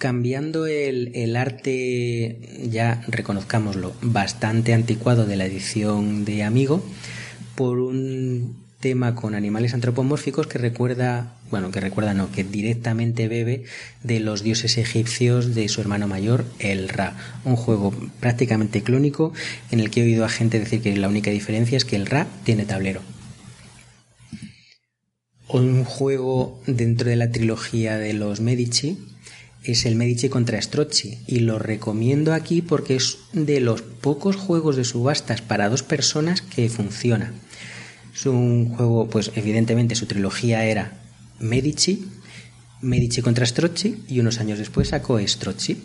cambiando 0.00 0.66
el, 0.66 1.36
arte, 1.36 2.38
ya 2.68 3.04
reconozcámoslo, 3.06 3.92
bastante 4.00 4.72
anticuado 4.72 5.26
de 5.26 5.36
la 5.36 5.44
edición 5.44 6.24
de 6.24 6.42
Amigo, 6.42 6.82
por 7.54 7.78
un 7.78 8.56
tema 8.80 9.14
con 9.14 9.34
animales 9.34 9.74
antropomórficos 9.74 10.46
que 10.46 10.56
recuerda, 10.56 11.36
bueno, 11.50 11.70
que 11.70 11.80
recuerda 11.80 12.14
no, 12.14 12.32
que 12.32 12.44
directamente 12.44 13.28
bebe 13.28 13.64
de 14.02 14.20
los 14.20 14.42
dioses 14.42 14.78
egipcios 14.78 15.54
de 15.54 15.68
su 15.68 15.82
hermano 15.82 16.08
mayor, 16.08 16.46
el 16.58 16.88
Ra. 16.88 17.14
Un 17.44 17.56
juego 17.56 17.92
prácticamente 18.20 18.82
clónico 18.82 19.34
en 19.70 19.80
el 19.80 19.90
que 19.90 20.00
he 20.00 20.04
oído 20.04 20.24
a 20.24 20.30
gente 20.30 20.58
decir 20.58 20.80
que 20.80 20.96
la 20.96 21.08
única 21.08 21.30
diferencia 21.30 21.76
es 21.76 21.84
que 21.84 21.96
el 21.96 22.06
Ra 22.06 22.26
tiene 22.44 22.64
tablero. 22.64 23.02
Un 25.46 25.84
juego 25.84 26.58
dentro 26.66 27.10
de 27.10 27.16
la 27.16 27.30
trilogía 27.30 27.98
de 27.98 28.14
los 28.14 28.40
Medici 28.40 28.96
es 29.64 29.84
el 29.84 29.94
Medici 29.94 30.28
contra 30.28 30.60
Strozzi 30.60 31.18
y 31.26 31.40
lo 31.40 31.58
recomiendo 31.58 32.32
aquí 32.32 32.62
porque 32.62 32.96
es 32.96 33.18
de 33.32 33.60
los 33.60 33.82
pocos 33.82 34.36
juegos 34.36 34.76
de 34.76 34.84
subastas 34.84 35.42
para 35.42 35.68
dos 35.68 35.82
personas 35.82 36.40
que 36.40 36.68
funciona. 36.68 37.32
Es 38.14 38.26
un 38.26 38.74
juego, 38.74 39.08
pues 39.08 39.32
evidentemente 39.36 39.94
su 39.94 40.06
trilogía 40.06 40.64
era 40.64 40.92
Medici, 41.38 42.08
Medici 42.80 43.20
contra 43.20 43.46
Strozzi 43.46 44.02
y 44.08 44.20
unos 44.20 44.40
años 44.40 44.58
después 44.58 44.88
sacó 44.88 45.18
Strozzi. 45.18 45.82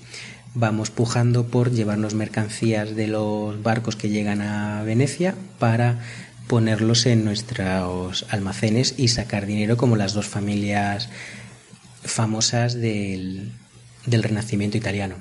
Vamos 0.54 0.90
pujando 0.90 1.48
por 1.48 1.72
llevarnos 1.72 2.14
mercancías 2.14 2.96
de 2.96 3.08
los 3.08 3.62
barcos 3.62 3.98
que 3.98 4.08
llegan 4.08 4.42
a 4.42 4.84
Venecia 4.84 5.36
para 5.60 6.00
ponerlos 6.48 7.06
en 7.08 7.26
nuestros 7.26 8.26
almacenes 8.30 8.94
y 8.98 9.10
sacar 9.10 9.48
dinero 9.48 9.76
como 9.76 9.98
las 9.98 10.14
dos 10.14 10.28
familias 10.28 11.10
famosas 12.04 12.76
del, 12.76 13.52
del 14.06 14.24
Renacimiento 14.24 14.78
italiano. 14.78 15.16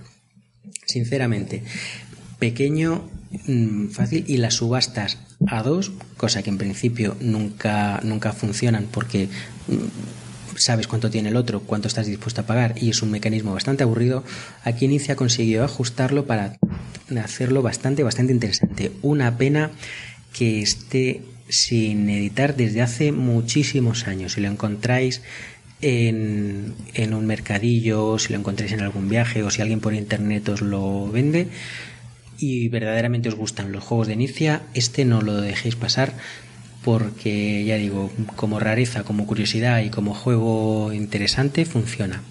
Sinceramente, 0.86 1.62
pequeño, 2.38 3.08
mm, 3.46 3.88
fácil 3.88 4.24
y 4.26 4.36
las 4.38 4.54
subastas 4.54 5.18
a 5.46 5.62
dos, 5.62 5.92
cosa 6.16 6.42
que 6.42 6.50
en 6.50 6.58
principio 6.58 7.16
nunca, 7.20 8.00
nunca 8.02 8.32
funcionan 8.32 8.86
porque 8.90 9.28
mm, 9.68 10.56
sabes 10.56 10.86
cuánto 10.86 11.10
tiene 11.10 11.30
el 11.30 11.36
otro, 11.36 11.60
cuánto 11.60 11.88
estás 11.88 12.06
dispuesto 12.06 12.42
a 12.42 12.46
pagar 12.46 12.74
y 12.76 12.90
es 12.90 13.02
un 13.02 13.10
mecanismo 13.10 13.52
bastante 13.52 13.82
aburrido, 13.82 14.24
aquí 14.62 14.84
Inicia 14.84 15.16
consiguió 15.16 15.64
ajustarlo 15.64 16.26
para 16.26 16.58
hacerlo 17.22 17.62
bastante, 17.62 18.02
bastante 18.02 18.32
interesante. 18.32 18.92
Una 19.02 19.36
pena 19.36 19.70
que 20.32 20.62
esté 20.62 21.22
sin 21.48 22.08
editar 22.08 22.56
desde 22.56 22.82
hace 22.82 23.12
muchísimos 23.12 24.06
años. 24.06 24.32
Si 24.32 24.40
lo 24.40 24.48
encontráis 24.48 25.22
en, 25.84 27.14
un 27.14 27.26
mercadillo, 27.26 28.18
si 28.18 28.32
lo 28.32 28.38
encontréis 28.38 28.72
en 28.72 28.80
algún 28.80 29.08
viaje 29.08 29.42
o 29.42 29.50
si 29.50 29.60
alguien 29.60 29.80
por 29.80 29.94
internet 29.94 30.48
os 30.48 30.62
lo 30.62 31.10
vende 31.10 31.48
y 32.38 32.68
verdaderamente 32.68 33.28
os 33.28 33.34
gustan 33.34 33.70
los 33.70 33.84
juegos 33.84 34.06
de 34.06 34.14
inicia, 34.14 34.62
este 34.72 35.04
no 35.04 35.20
lo 35.20 35.40
dejéis 35.40 35.76
pasar 35.76 36.14
porque 36.82 37.64
ya 37.64 37.76
digo, 37.76 38.10
como 38.36 38.60
rareza, 38.60 39.04
como 39.04 39.26
curiosidad 39.26 39.82
y 39.82 39.90
como 39.90 40.14
juego 40.14 40.92
interesante 40.92 41.66
funciona. 41.66 42.22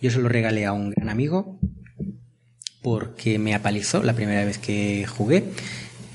Yo 0.00 0.10
se 0.10 0.18
lo 0.18 0.28
regalé 0.28 0.64
a 0.64 0.72
un 0.72 0.90
gran 0.90 1.10
amigo 1.10 1.58
porque 2.82 3.38
me 3.38 3.54
apalizó 3.54 4.02
la 4.02 4.14
primera 4.14 4.44
vez 4.44 4.58
que 4.58 5.06
jugué 5.06 5.44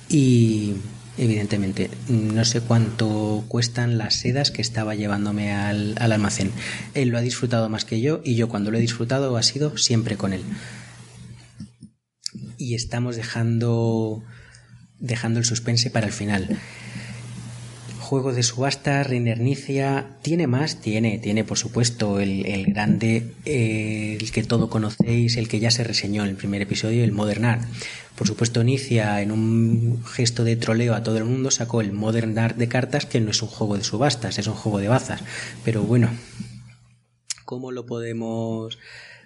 y 0.10 0.74
evidentemente 1.18 1.90
no 2.08 2.46
sé 2.46 2.62
cuánto 2.62 3.44
cuestan 3.48 3.98
las 3.98 4.16
sedas 4.16 4.52
que 4.52 4.62
estaba 4.62 4.96
llevándome 4.96 5.52
al, 5.52 5.96
al 6.00 6.12
almacén. 6.12 6.52
Él 6.94 7.10
lo 7.10 7.18
ha 7.18 7.22
disfrutado 7.22 7.70
más 7.70 7.86
que 7.86 8.02
yo 8.02 8.22
y 8.24 8.36
yo 8.36 8.50
cuando 8.50 8.72
lo 8.72 8.78
he 8.78 8.82
disfrutado 8.82 9.36
ha 9.38 9.44
sido 9.44 9.78
siempre 9.78 10.18
con 10.18 10.34
él 10.34 10.44
y 12.62 12.76
estamos 12.76 13.16
dejando 13.16 14.24
dejando 15.00 15.40
el 15.40 15.46
suspense 15.46 15.90
para 15.90 16.06
el 16.06 16.14
final. 16.14 16.60
Juego 18.12 18.34
de 18.34 18.44
subasta, 18.44 19.04
Reinernicia, 19.04 20.18
tiene 20.22 20.46
más, 20.46 20.82
tiene, 20.82 21.18
tiene 21.18 21.46
por 21.46 21.58
supuesto 21.58 22.20
el, 22.20 22.46
el 22.46 22.66
grande, 22.66 23.36
eh, 23.46 24.18
el 24.20 24.34
que 24.34 24.44
todo 24.44 24.70
conocéis, 24.70 25.38
el 25.38 25.48
que 25.48 25.62
ya 25.62 25.72
se 25.72 25.86
reseñó 25.86 26.24
en 26.24 26.32
el 26.32 26.36
primer 26.36 26.62
episodio, 26.62 27.06
el 27.06 27.14
Modern 27.14 27.46
Art. 27.46 27.64
Por 28.18 28.28
supuesto, 28.28 28.66
Nicia, 28.66 29.22
en 29.22 29.32
un 29.32 30.04
gesto 30.04 30.44
de 30.44 30.58
troleo 30.58 30.94
a 30.94 31.04
todo 31.04 31.20
el 31.20 31.24
mundo, 31.24 31.52
sacó 31.52 31.80
el 31.80 31.94
Modern 31.94 32.38
Art 32.38 32.58
de 32.58 32.68
cartas, 32.68 33.06
que 33.06 33.22
no 33.22 33.32
es 33.32 33.42
un 33.42 33.48
juego 33.48 33.78
de 33.78 33.86
subastas, 33.86 34.38
es 34.38 34.48
un 34.48 34.56
juego 34.56 34.80
de 34.80 34.90
bazas. 34.90 35.24
Pero 35.64 35.84
bueno, 35.84 36.10
¿cómo 37.46 37.72
lo 37.72 37.86
podemos 37.86 38.78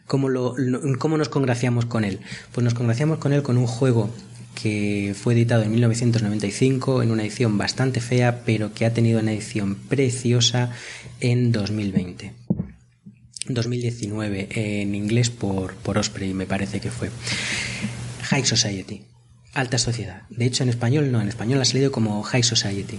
¿Cómo, 0.06 0.30
lo, 0.30 0.56
¿Cómo 1.00 1.18
nos 1.18 1.30
congraciamos 1.30 1.86
con 1.86 2.04
él? 2.04 2.20
Pues 2.51 2.63
nos 2.63 2.75
congraciamos 2.75 3.18
con 3.18 3.34
él 3.34 3.42
con 3.42 3.58
un 3.58 3.65
juego 3.65 4.12
que 4.65 5.13
fue 5.15 5.36
editado 5.36 5.62
en 5.62 5.69
1995 5.69 7.03
en 7.03 7.12
una 7.12 7.22
edición 7.22 7.55
bastante 7.55 8.01
fea, 8.01 8.41
pero 8.45 8.74
que 8.74 8.88
ha 8.88 8.93
tenido 8.95 9.19
una 9.19 9.31
edición 9.31 9.75
preciosa 9.75 10.72
en 11.19 11.51
2020. 11.51 12.34
2019 13.48 14.48
en 14.81 14.95
inglés 14.95 15.29
por, 15.29 15.75
por 15.75 16.00
Osprey, 16.00 16.34
me 16.34 16.48
parece 16.48 16.79
que 16.79 16.89
fue. 16.89 17.12
High 18.24 18.43
Society. 18.43 19.03
Alta 19.53 19.77
sociedad. 19.77 20.24
De 20.31 20.45
hecho, 20.45 20.63
en 20.63 20.69
español 20.69 21.12
no, 21.12 21.22
en 21.22 21.27
español 21.27 21.62
ha 21.62 21.65
salido 21.65 21.91
como 21.91 22.24
High 22.24 22.41
Society. 22.41 22.98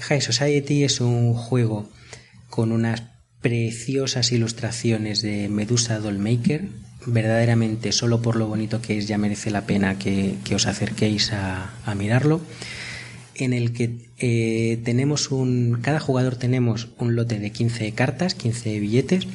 High 0.00 0.22
Society 0.22 0.82
es 0.82 1.02
un 1.02 1.34
juego 1.34 1.90
con 2.48 2.72
unas 2.72 3.02
preciosas 3.42 4.32
ilustraciones 4.32 5.20
de 5.20 5.50
Medusa 5.50 5.98
Dollmaker. 5.98 6.70
Verdaderamente, 7.06 7.92
solo 7.92 8.22
por 8.22 8.36
lo 8.36 8.46
bonito 8.46 8.80
que 8.80 8.98
es, 8.98 9.08
ya 9.08 9.18
merece 9.18 9.50
la 9.50 9.66
pena 9.66 9.98
que, 9.98 10.38
os 10.54 10.66
acerquéis 10.66 11.32
a, 11.32 11.94
mirarlo. 11.96 12.40
En 13.34 13.52
el 13.52 13.72
que 13.72 13.96
eh, 14.18 14.80
tenemos 14.84 15.30
un. 15.30 15.78
Cada 15.82 16.00
jugador 16.00 16.36
tenemos 16.36 16.88
un 16.98 17.16
lote 17.16 17.38
de 17.38 17.50
15 17.50 17.92
cartas, 17.92 18.34
15 18.34 18.78
billetes. 18.78 19.26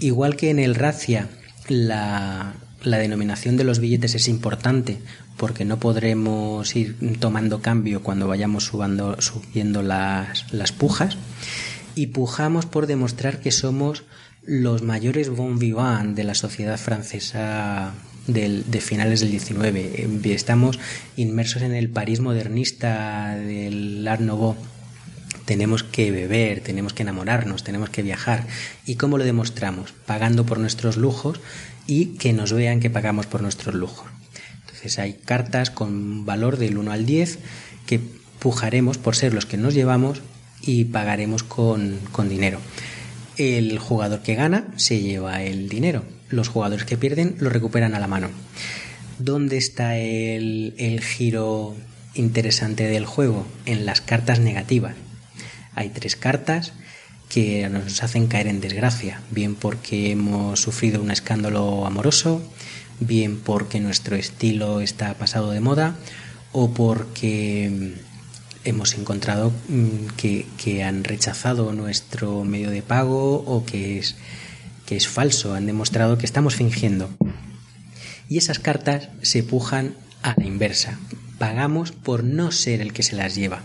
Igual 0.00 0.36
que 0.36 0.50
en 0.50 0.58
el 0.58 0.74
Racia, 0.74 1.28
la, 1.66 2.54
la 2.82 2.98
denominación 2.98 3.56
de 3.56 3.64
los 3.64 3.78
billetes 3.78 4.14
es 4.14 4.28
importante 4.28 4.98
porque 5.36 5.64
no 5.64 5.78
podremos 5.78 6.76
ir 6.76 6.96
tomando 7.18 7.60
cambio 7.60 8.02
cuando 8.02 8.28
vayamos 8.28 8.64
subiendo 8.64 9.82
las, 9.82 10.52
las 10.52 10.72
pujas 10.72 11.16
y 11.94 12.08
pujamos 12.08 12.66
por 12.66 12.86
demostrar 12.86 13.40
que 13.40 13.50
somos 13.50 14.04
los 14.46 14.82
mayores 14.82 15.30
bon 15.30 15.58
vivant 15.58 16.16
de 16.16 16.24
la 16.24 16.34
sociedad 16.34 16.78
francesa 16.78 17.94
del, 18.26 18.70
de 18.70 18.80
finales 18.80 19.20
del 19.20 19.30
19. 19.30 20.08
Estamos 20.24 20.78
inmersos 21.16 21.62
en 21.62 21.74
el 21.74 21.88
París 21.88 22.20
modernista 22.20 23.36
del 23.36 24.06
Art 24.06 24.20
Nouveau. 24.20 24.56
Tenemos 25.44 25.82
que 25.82 26.10
beber, 26.10 26.60
tenemos 26.60 26.94
que 26.94 27.02
enamorarnos, 27.02 27.64
tenemos 27.64 27.90
que 27.90 28.02
viajar. 28.02 28.46
¿Y 28.86 28.94
cómo 28.96 29.18
lo 29.18 29.24
demostramos? 29.24 29.92
Pagando 30.06 30.46
por 30.46 30.58
nuestros 30.58 30.96
lujos 30.96 31.40
y 31.86 32.16
que 32.16 32.32
nos 32.32 32.52
vean 32.52 32.80
que 32.80 32.90
pagamos 32.90 33.26
por 33.26 33.42
nuestros 33.42 33.74
lujos. 33.74 34.08
Entonces 34.60 34.98
hay 34.98 35.14
cartas 35.14 35.70
con 35.70 36.24
valor 36.24 36.56
del 36.56 36.78
1 36.78 36.92
al 36.92 37.04
10 37.04 37.38
que 37.86 38.00
pujaremos 38.38 38.98
por 38.98 39.16
ser 39.16 39.34
los 39.34 39.46
que 39.46 39.56
nos 39.56 39.74
llevamos 39.74 40.22
y 40.62 40.86
pagaremos 40.86 41.42
con, 41.42 42.00
dinero. 42.28 42.60
El 43.36 43.78
jugador 43.78 44.22
que 44.22 44.34
gana 44.34 44.68
se 44.76 45.00
lleva 45.00 45.42
el 45.42 45.68
dinero. 45.68 46.04
Los 46.28 46.48
jugadores 46.48 46.84
que 46.84 46.96
pierden 46.96 47.36
lo 47.38 47.50
recuperan 47.50 47.94
a 47.94 48.00
la 48.00 48.06
mano. 48.06 48.30
¿Dónde 49.18 49.56
está 49.56 49.96
el, 49.96 50.74
el 50.78 51.00
giro 51.00 51.74
interesante 52.14 52.84
del 52.84 53.06
juego? 53.06 53.46
En 53.66 53.86
las 53.86 54.00
cartas 54.00 54.40
negativas. 54.40 54.94
Hay 55.74 55.88
tres 55.88 56.16
cartas 56.16 56.72
que 57.28 57.68
nos 57.68 58.02
hacen 58.02 58.28
caer 58.28 58.46
en 58.46 58.60
desgracia, 58.60 59.20
bien 59.30 59.56
porque 59.56 60.12
hemos 60.12 60.60
sufrido 60.60 61.02
un 61.02 61.10
escándalo 61.10 61.86
amoroso, 61.86 62.42
bien 63.00 63.40
porque 63.40 63.80
nuestro 63.80 64.14
estilo 64.14 64.80
está 64.80 65.14
pasado 65.14 65.50
de 65.50 65.60
moda 65.60 65.96
o 66.52 66.72
porque 66.72 67.94
hemos 68.64 68.94
encontrado 68.94 69.52
mm, 69.68 70.06
que, 70.16 70.84
han 70.84 71.04
rechazado 71.04 71.72
nuestro 71.72 72.44
medio 72.44 72.70
de 72.70 72.82
pago 72.82 73.36
o 73.36 73.64
que 73.64 73.98
es, 73.98 74.16
que 74.86 74.96
es 74.96 75.08
falso, 75.08 75.54
han 75.54 75.66
demostrado 75.66 76.18
que 76.18 76.26
estamos 76.26 76.56
fingiendo. 76.56 77.10
Y 78.28 78.38
esas 78.38 78.58
cartas 78.58 79.08
se 79.22 79.42
pujan 79.42 79.94
a 80.22 80.34
la 80.36 80.46
inversa. 80.46 80.98
Pagamos 81.38 81.92
por 81.92 82.24
no 82.24 82.52
ser 82.52 82.80
el 82.80 82.92
que 82.92 83.02
se 83.02 83.16
las 83.16 83.34
lleva. 83.34 83.60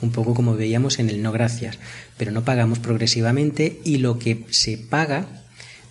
Un 0.00 0.10
poco 0.10 0.34
como 0.34 0.54
veíamos 0.54 0.98
en 0.98 1.10
el 1.10 1.22
no 1.22 1.32
gracias, 1.32 1.78
pero 2.16 2.30
no 2.30 2.44
pagamos 2.44 2.78
progresivamente 2.78 3.80
y 3.84 3.98
lo 3.98 4.18
que 4.18 4.44
se 4.50 4.78
paga 4.78 5.26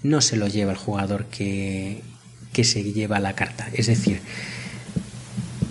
no 0.03 0.21
se 0.21 0.37
lo 0.37 0.47
lleva 0.47 0.71
el 0.71 0.77
jugador 0.77 1.25
que, 1.25 2.01
que 2.53 2.63
se 2.63 2.83
lleva 2.83 3.19
la 3.19 3.33
carta. 3.33 3.69
Es 3.73 3.87
decir, 3.87 4.21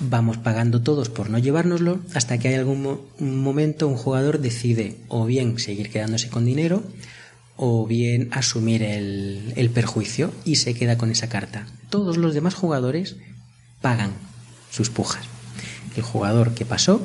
vamos 0.01 0.37
pagando 0.37 0.83
todos 0.83 1.09
por 1.09 1.31
no 1.31 1.39
llevárnoslo 1.39 2.01
hasta 2.15 2.39
que 2.39 2.49
hay 2.49 2.55
algún 2.55 3.01
momento 3.19 3.89
un 3.89 3.97
jugador 3.97 4.41
decide 4.41 4.97
o 5.09 5.25
bien 5.27 5.59
seguir 5.59 5.91
quedándose 5.91 6.29
con 6.29 6.45
dinero 6.45 6.83
o 7.57 7.87
bien 7.87 8.29
asumir 8.33 8.83
el, 8.83 9.53
el 9.57 9.71
perjuicio 9.71 10.33
y 10.45 10.57
se 10.57 10.75
queda 10.75 10.99
con 10.99 11.11
esa 11.11 11.29
carta. 11.29 11.67
Todos 11.89 12.17
los 12.17 12.35
demás 12.35 12.55
jugadores 12.55 13.17
pagan 13.81 14.13
sus 14.71 14.91
pujas. 14.91 15.25
El 15.97 16.03
jugador 16.03 16.53
que 16.55 16.67
pasó 16.67 17.01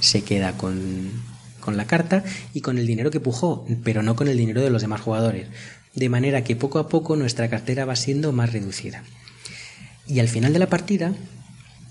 se 0.00 0.22
queda 0.22 0.56
con, 0.56 1.10
con 1.60 1.76
la 1.76 1.86
carta 1.86 2.22
y 2.54 2.60
con 2.60 2.78
el 2.78 2.86
dinero 2.86 3.10
que 3.10 3.18
pujó, 3.18 3.66
pero 3.82 4.02
no 4.02 4.14
con 4.14 4.28
el 4.28 4.36
dinero 4.36 4.62
de 4.62 4.70
los 4.70 4.82
demás 4.82 5.00
jugadores. 5.00 5.48
De 5.94 6.08
manera 6.08 6.44
que 6.44 6.54
poco 6.54 6.78
a 6.78 6.88
poco 6.88 7.16
nuestra 7.16 7.48
cartera 7.50 7.84
va 7.84 7.96
siendo 7.96 8.30
más 8.32 8.52
reducida. 8.52 9.02
Y 10.06 10.20
al 10.20 10.28
final 10.28 10.52
de 10.52 10.60
la 10.60 10.68
partida 10.68 11.12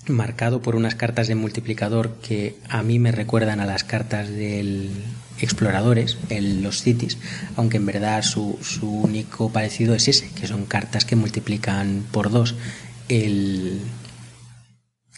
marcado 0.07 0.61
por 0.61 0.75
unas 0.75 0.95
cartas 0.95 1.27
de 1.27 1.35
multiplicador 1.35 2.15
que 2.21 2.55
a 2.69 2.83
mí 2.83 2.99
me 2.99 3.11
recuerdan 3.11 3.59
a 3.59 3.65
las 3.65 3.83
cartas 3.83 4.29
del 4.29 4.91
exploradores, 5.39 6.17
los 6.29 6.81
cities, 6.81 7.17
aunque 7.55 7.77
en 7.77 7.85
verdad 7.85 8.21
su, 8.21 8.57
su 8.61 8.89
único 8.89 9.51
parecido 9.51 9.95
es 9.95 10.07
ese, 10.07 10.29
que 10.29 10.47
son 10.47 10.65
cartas 10.65 11.05
que 11.05 11.15
multiplican 11.15 12.05
por 12.11 12.29
dos 12.29 12.55
el, 13.09 13.81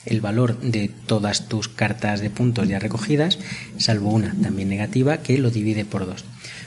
el 0.06 0.22
valor 0.22 0.60
de 0.60 0.90
todas 0.90 1.48
tus 1.48 1.68
cartas 1.68 2.20
de 2.22 2.30
puntos 2.30 2.68
ya 2.68 2.80
recogidas, 2.80 3.40
salvo 3.78 4.12
una 4.12 4.34
también 4.42 4.70
negativa 4.70 5.18
que 5.18 5.38
lo 5.38 5.52
divide 5.52 5.86
por 5.86 6.06
dos. 6.06 6.26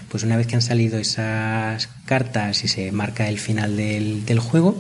Pues 0.09 0.25
una 0.25 0.37
vez 0.37 0.47
que 0.47 0.57
han 0.57 0.63
salido 0.63 0.99
esas 0.99 1.89
cartas 2.05 2.65
y 2.65 2.69
se 2.69 2.91
marca 2.93 3.29
el 3.29 3.39
final 3.39 3.77
del, 3.77 4.25
del 4.27 4.41
juego, 4.41 4.77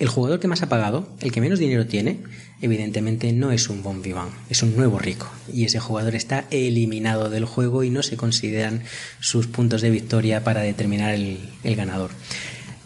el 0.00 0.08
jugador 0.08 0.40
que 0.40 0.48
más 0.48 0.62
ha 0.62 0.68
pagado, 0.70 1.06
el 1.20 1.30
que 1.30 1.42
menos 1.42 1.58
dinero 1.58 1.86
tiene, 1.86 2.20
evidentemente 2.62 3.34
no 3.34 3.52
es 3.52 3.68
un 3.68 3.82
bon 3.82 4.00
vivant, 4.00 4.32
es 4.48 4.62
un 4.62 4.74
nuevo 4.74 4.98
rico. 4.98 5.30
Y 5.52 5.66
ese 5.66 5.78
jugador 5.78 6.14
está 6.14 6.46
eliminado 6.50 7.28
del 7.28 7.44
juego 7.44 7.84
y 7.84 7.90
no 7.90 8.02
se 8.02 8.16
consideran 8.16 8.82
sus 9.20 9.46
puntos 9.46 9.82
de 9.82 9.90
victoria 9.90 10.42
para 10.42 10.62
determinar 10.62 11.12
el, 11.12 11.38
ganador. 11.62 12.12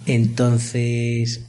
Entonces, 0.06 1.42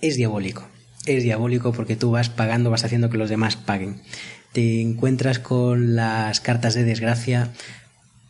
es 0.00 0.16
diabólico. 0.16 0.64
Es 1.04 1.24
diabólico 1.24 1.72
porque 1.72 1.96
tú 1.96 2.12
vas 2.12 2.28
pagando, 2.28 2.70
vas 2.70 2.84
haciendo 2.84 3.10
que 3.10 3.18
los 3.18 3.28
demás 3.28 3.56
paguen. 3.56 4.00
Te 4.52 4.80
encuentras 4.80 5.40
con 5.40 5.96
las 5.96 6.40
cartas 6.40 6.74
de 6.74 6.84
desgracia, 6.84 7.52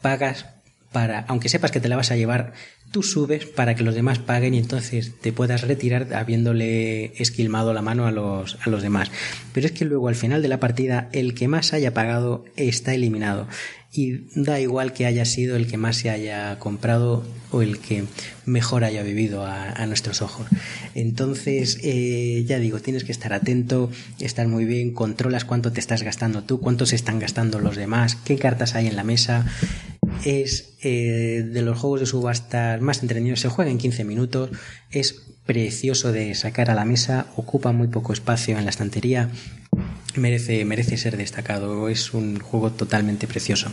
pagas 0.01 0.47
para, 0.93 1.21
aunque 1.29 1.49
sepas 1.49 1.71
que 1.71 1.81
te 1.81 1.89
la 1.89 1.97
vas 1.97 2.11
a 2.11 2.17
llevar, 2.17 2.53
tú 2.91 3.03
subes 3.03 3.47
para 3.47 3.75
que 3.75 3.83
los 3.83 3.95
demás 3.95 4.19
paguen 4.19 4.55
y 4.55 4.59
entonces 4.59 5.13
te 5.21 5.33
puedas 5.33 5.63
retirar 5.63 6.15
habiéndole 6.15 7.13
esquilmado 7.21 7.75
la 7.75 7.83
mano 7.83 8.07
a 8.07 8.11
los, 8.13 8.59
a 8.65 8.71
los 8.71 8.83
demás. 8.83 9.11
Pero 9.53 9.67
es 9.67 9.73
que 9.73 9.85
luego 9.85 10.09
al 10.09 10.15
final 10.15 10.43
de 10.43 10.49
la 10.49 10.61
partida 10.61 11.09
el 11.13 11.35
que 11.35 11.49
más 11.49 11.73
haya 11.73 11.93
pagado 11.93 12.45
está 12.57 12.95
eliminado 12.95 13.49
y 13.93 14.27
da 14.35 14.61
igual 14.61 14.93
que 14.93 15.07
haya 15.07 15.25
sido 15.25 15.57
el 15.57 15.67
que 15.67 15.79
más 15.79 15.97
se 15.97 16.11
haya 16.11 16.59
comprado 16.59 17.25
o 17.51 17.63
el 17.63 17.79
que 17.79 18.05
mejor 18.45 18.85
haya 18.85 19.03
vivido 19.03 19.47
a, 19.47 19.87
nuestros 19.87 20.21
ojos. 20.21 20.47
Entonces, 20.95 21.79
eh, 21.83 22.45
ya 22.47 22.59
digo, 22.59 22.81
tienes 22.81 23.05
que 23.05 23.13
estar 23.13 23.33
atento, 23.33 23.91
estar 24.19 24.49
muy 24.49 24.65
bien, 24.65 24.93
controlas 24.93 25.45
cuánto 25.45 25.73
te 25.73 25.81
estás 25.81 26.03
gastando 26.03 26.43
tú, 26.43 26.61
cuánto 26.61 26.87
se 26.87 26.97
están 26.97 27.19
gastando 27.19 27.59
los 27.59 27.77
demás, 27.77 28.17
qué 28.17 28.37
cartas 28.37 28.75
hay 28.75 28.87
en 28.87 28.97
la 28.97 29.05
mesa. 29.05 29.47
Es 30.25 30.75
eh, 30.83 31.45
de 31.47 31.63
los 31.63 31.79
juegos 31.79 32.01
de 32.01 32.07
subasta 32.07 32.79
más 32.81 33.03
entretenidos, 33.03 33.41
se 33.41 33.49
juega 33.49 33.71
en 33.71 33.79
15 33.79 34.05
minutos, 34.05 34.51
es 34.91 35.23
precioso 35.45 36.13
de 36.13 36.35
sacar 36.35 36.71
a 36.71 36.75
la 36.75 36.85
mesa, 36.85 37.27
ocupa 37.37 37.73
muy 37.73 37.89
poco 37.89 38.13
espacio 38.13 38.59
en 38.59 38.65
la 38.65 38.71
estantería 38.71 39.31
merece, 40.17 40.65
merece 40.65 40.97
ser 40.97 41.17
destacado. 41.17 41.89
Es 41.89 42.15
un 42.15 42.39
juego 42.39 42.73
totalmente 42.73 43.27
precioso. 43.27 43.69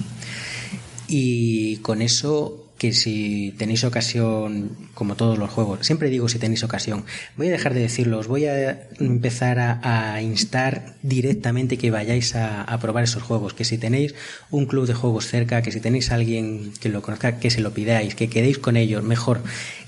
Y 1.07 1.77
con 1.77 2.01
eso 2.01 2.62
que 2.83 2.91
si 2.91 3.55
tenéis 3.57 3.85
ocasión, 3.85 4.75
como 4.93 5.15
todos 5.15 5.37
los 5.37 5.49
juegos, 5.49 5.87
siempre 5.87 6.09
digo 6.09 6.27
si 6.27 6.37
tenéis 6.37 6.65
ocasión, 6.65 7.05
voy 7.37 7.47
a 7.47 7.51
dejar 7.51 7.73
de 7.73 7.79
decirlo, 7.79 8.19
os 8.19 8.27
voy 8.27 8.45
a 8.45 8.89
empezar 8.99 9.57
a, 9.57 10.21
instar 10.21 10.95
directamente 11.01 11.77
que 11.77 11.91
vayáis 11.91 12.35
a, 12.35 12.61
a, 12.61 12.79
probar 12.81 13.05
esos 13.05 13.23
juegos, 13.23 13.53
que 13.53 13.63
si 13.63 13.77
tenéis 13.77 14.15
un 14.51 14.65
club 14.65 14.85
de 14.85 14.93
juegos 14.93 15.27
cerca, 15.27 15.61
que 15.61 15.71
si 15.71 15.79
tenéis 15.79 16.11
alguien 16.11 16.73
que 16.81 16.89
lo 16.89 17.01
conozca, 17.01 17.39
que 17.39 17.49
se 17.49 17.61
lo 17.61 17.73
pidáis, 17.73 18.15
que 18.15 18.27
quedéis 18.27 18.57
con 18.57 18.75
ellos, 18.75 19.01
mejor, 19.01 19.39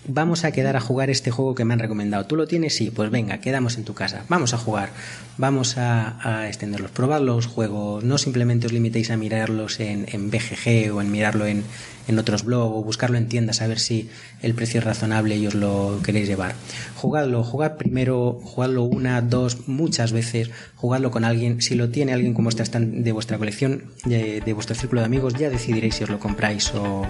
vamos 0.08 0.44
a 0.44 0.52
quedar 0.52 0.76
a 0.76 0.82
jugar 0.82 1.10
este 1.10 1.32
juego 1.32 1.56
que 1.56 1.66
me 1.66 1.74
han 1.74 1.80
recomendado. 1.80 2.26
¿Tú 2.26 2.36
lo 2.36 2.48
tienes? 2.48 2.76
Sí, 2.76 2.92
pues 2.92 3.10
venga, 3.10 3.40
quedamos 3.40 3.78
en 3.78 3.84
tu 3.84 3.94
casa. 3.94 4.26
Vamos 4.30 4.54
a 4.54 4.58
jugar, 4.58 4.90
vamos 5.38 5.78
a, 5.78 6.48
extenderlos. 6.48 6.92
Probad 6.92 7.22
los 7.22 7.48
juegos, 7.48 8.04
no 8.04 8.18
simplemente 8.18 8.68
os 8.68 8.74
limitéis 8.74 9.12
a 9.12 9.18
mirarlos 9.18 9.80
en, 9.80 10.06
en 10.12 10.30
BGG 10.30 10.94
o 10.94 11.02
en 11.02 11.12
mirarlo 11.12 11.46
en, 11.46 11.64
en 12.08 12.20
otros 12.20 12.44
blogs 12.44 12.76
o 12.76 12.84
buscarlo 12.84 13.18
en 13.18 13.28
tiendas 13.28 13.62
a 13.62 13.68
ver 13.68 13.80
si 13.80 14.10
el 14.42 14.54
precio 14.54 14.80
es 14.80 14.84
razonable 14.84 15.38
y 15.38 15.48
os 15.48 15.56
lo 15.56 16.00
queréis 16.04 16.28
llevar. 16.28 16.56
Jugadlo, 16.96 17.44
jugad 17.44 17.78
primero, 17.78 18.40
jugadlo 18.44 18.84
una, 18.84 19.22
dos, 19.22 19.68
muchas 19.68 20.12
veces, 20.12 20.52
jugadlo 20.76 21.12
con 21.12 21.24
alguien. 21.26 21.62
Si 21.62 21.76
lo 21.76 21.90
tiene 21.90 22.14
alguien 22.14 22.34
como 22.34 22.50
está 22.50 22.64
de 22.80 23.12
vuestra 23.12 23.38
colección, 23.38 23.84
de, 24.06 24.42
de 24.42 24.54
vuestro 24.54 24.76
círculo 24.76 25.02
de 25.02 25.06
amigos, 25.06 25.34
ya 25.36 25.50
decidiréis 25.50 25.96
si 25.96 26.04
os 26.04 26.10
lo 26.10 26.20
compráis 26.20 26.74
o 26.74 27.06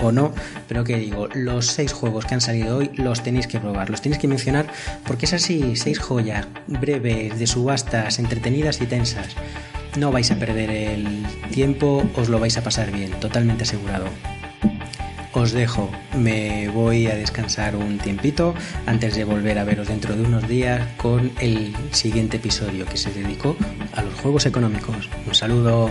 o 0.00 0.12
no, 0.12 0.32
pero 0.68 0.84
que 0.84 0.98
digo, 0.98 1.28
los 1.34 1.66
seis 1.66 1.92
juegos 1.92 2.26
que 2.26 2.34
han 2.34 2.40
salido 2.40 2.78
hoy 2.78 2.90
los 2.94 3.22
tenéis 3.22 3.46
que 3.46 3.60
probar, 3.60 3.90
los 3.90 4.02
tenéis 4.02 4.20
que 4.20 4.28
mencionar 4.28 4.66
porque 5.06 5.26
es 5.26 5.32
así, 5.32 5.76
seis 5.76 5.98
joyas 5.98 6.46
breves, 6.66 7.38
de 7.38 7.46
subastas, 7.46 8.18
entretenidas 8.18 8.80
y 8.80 8.86
tensas. 8.86 9.36
No 9.96 10.12
vais 10.12 10.30
a 10.30 10.36
perder 10.36 10.70
el 10.70 11.26
tiempo, 11.50 12.06
os 12.16 12.28
lo 12.28 12.38
vais 12.38 12.56
a 12.58 12.62
pasar 12.62 12.90
bien, 12.92 13.12
totalmente 13.12 13.64
asegurado. 13.64 14.06
Os 15.32 15.52
dejo, 15.52 15.90
me 16.16 16.68
voy 16.68 17.08
a 17.08 17.14
descansar 17.14 17.76
un 17.76 17.98
tiempito 17.98 18.54
antes 18.86 19.14
de 19.14 19.24
volver 19.24 19.58
a 19.58 19.64
veros 19.64 19.88
dentro 19.88 20.16
de 20.16 20.22
unos 20.22 20.48
días 20.48 20.80
con 20.96 21.30
el 21.40 21.74
siguiente 21.90 22.38
episodio 22.38 22.86
que 22.86 22.96
se 22.96 23.12
dedicó 23.12 23.54
a 23.94 24.02
los 24.02 24.14
juegos 24.14 24.46
económicos. 24.46 25.10
Un 25.26 25.34
saludo. 25.34 25.90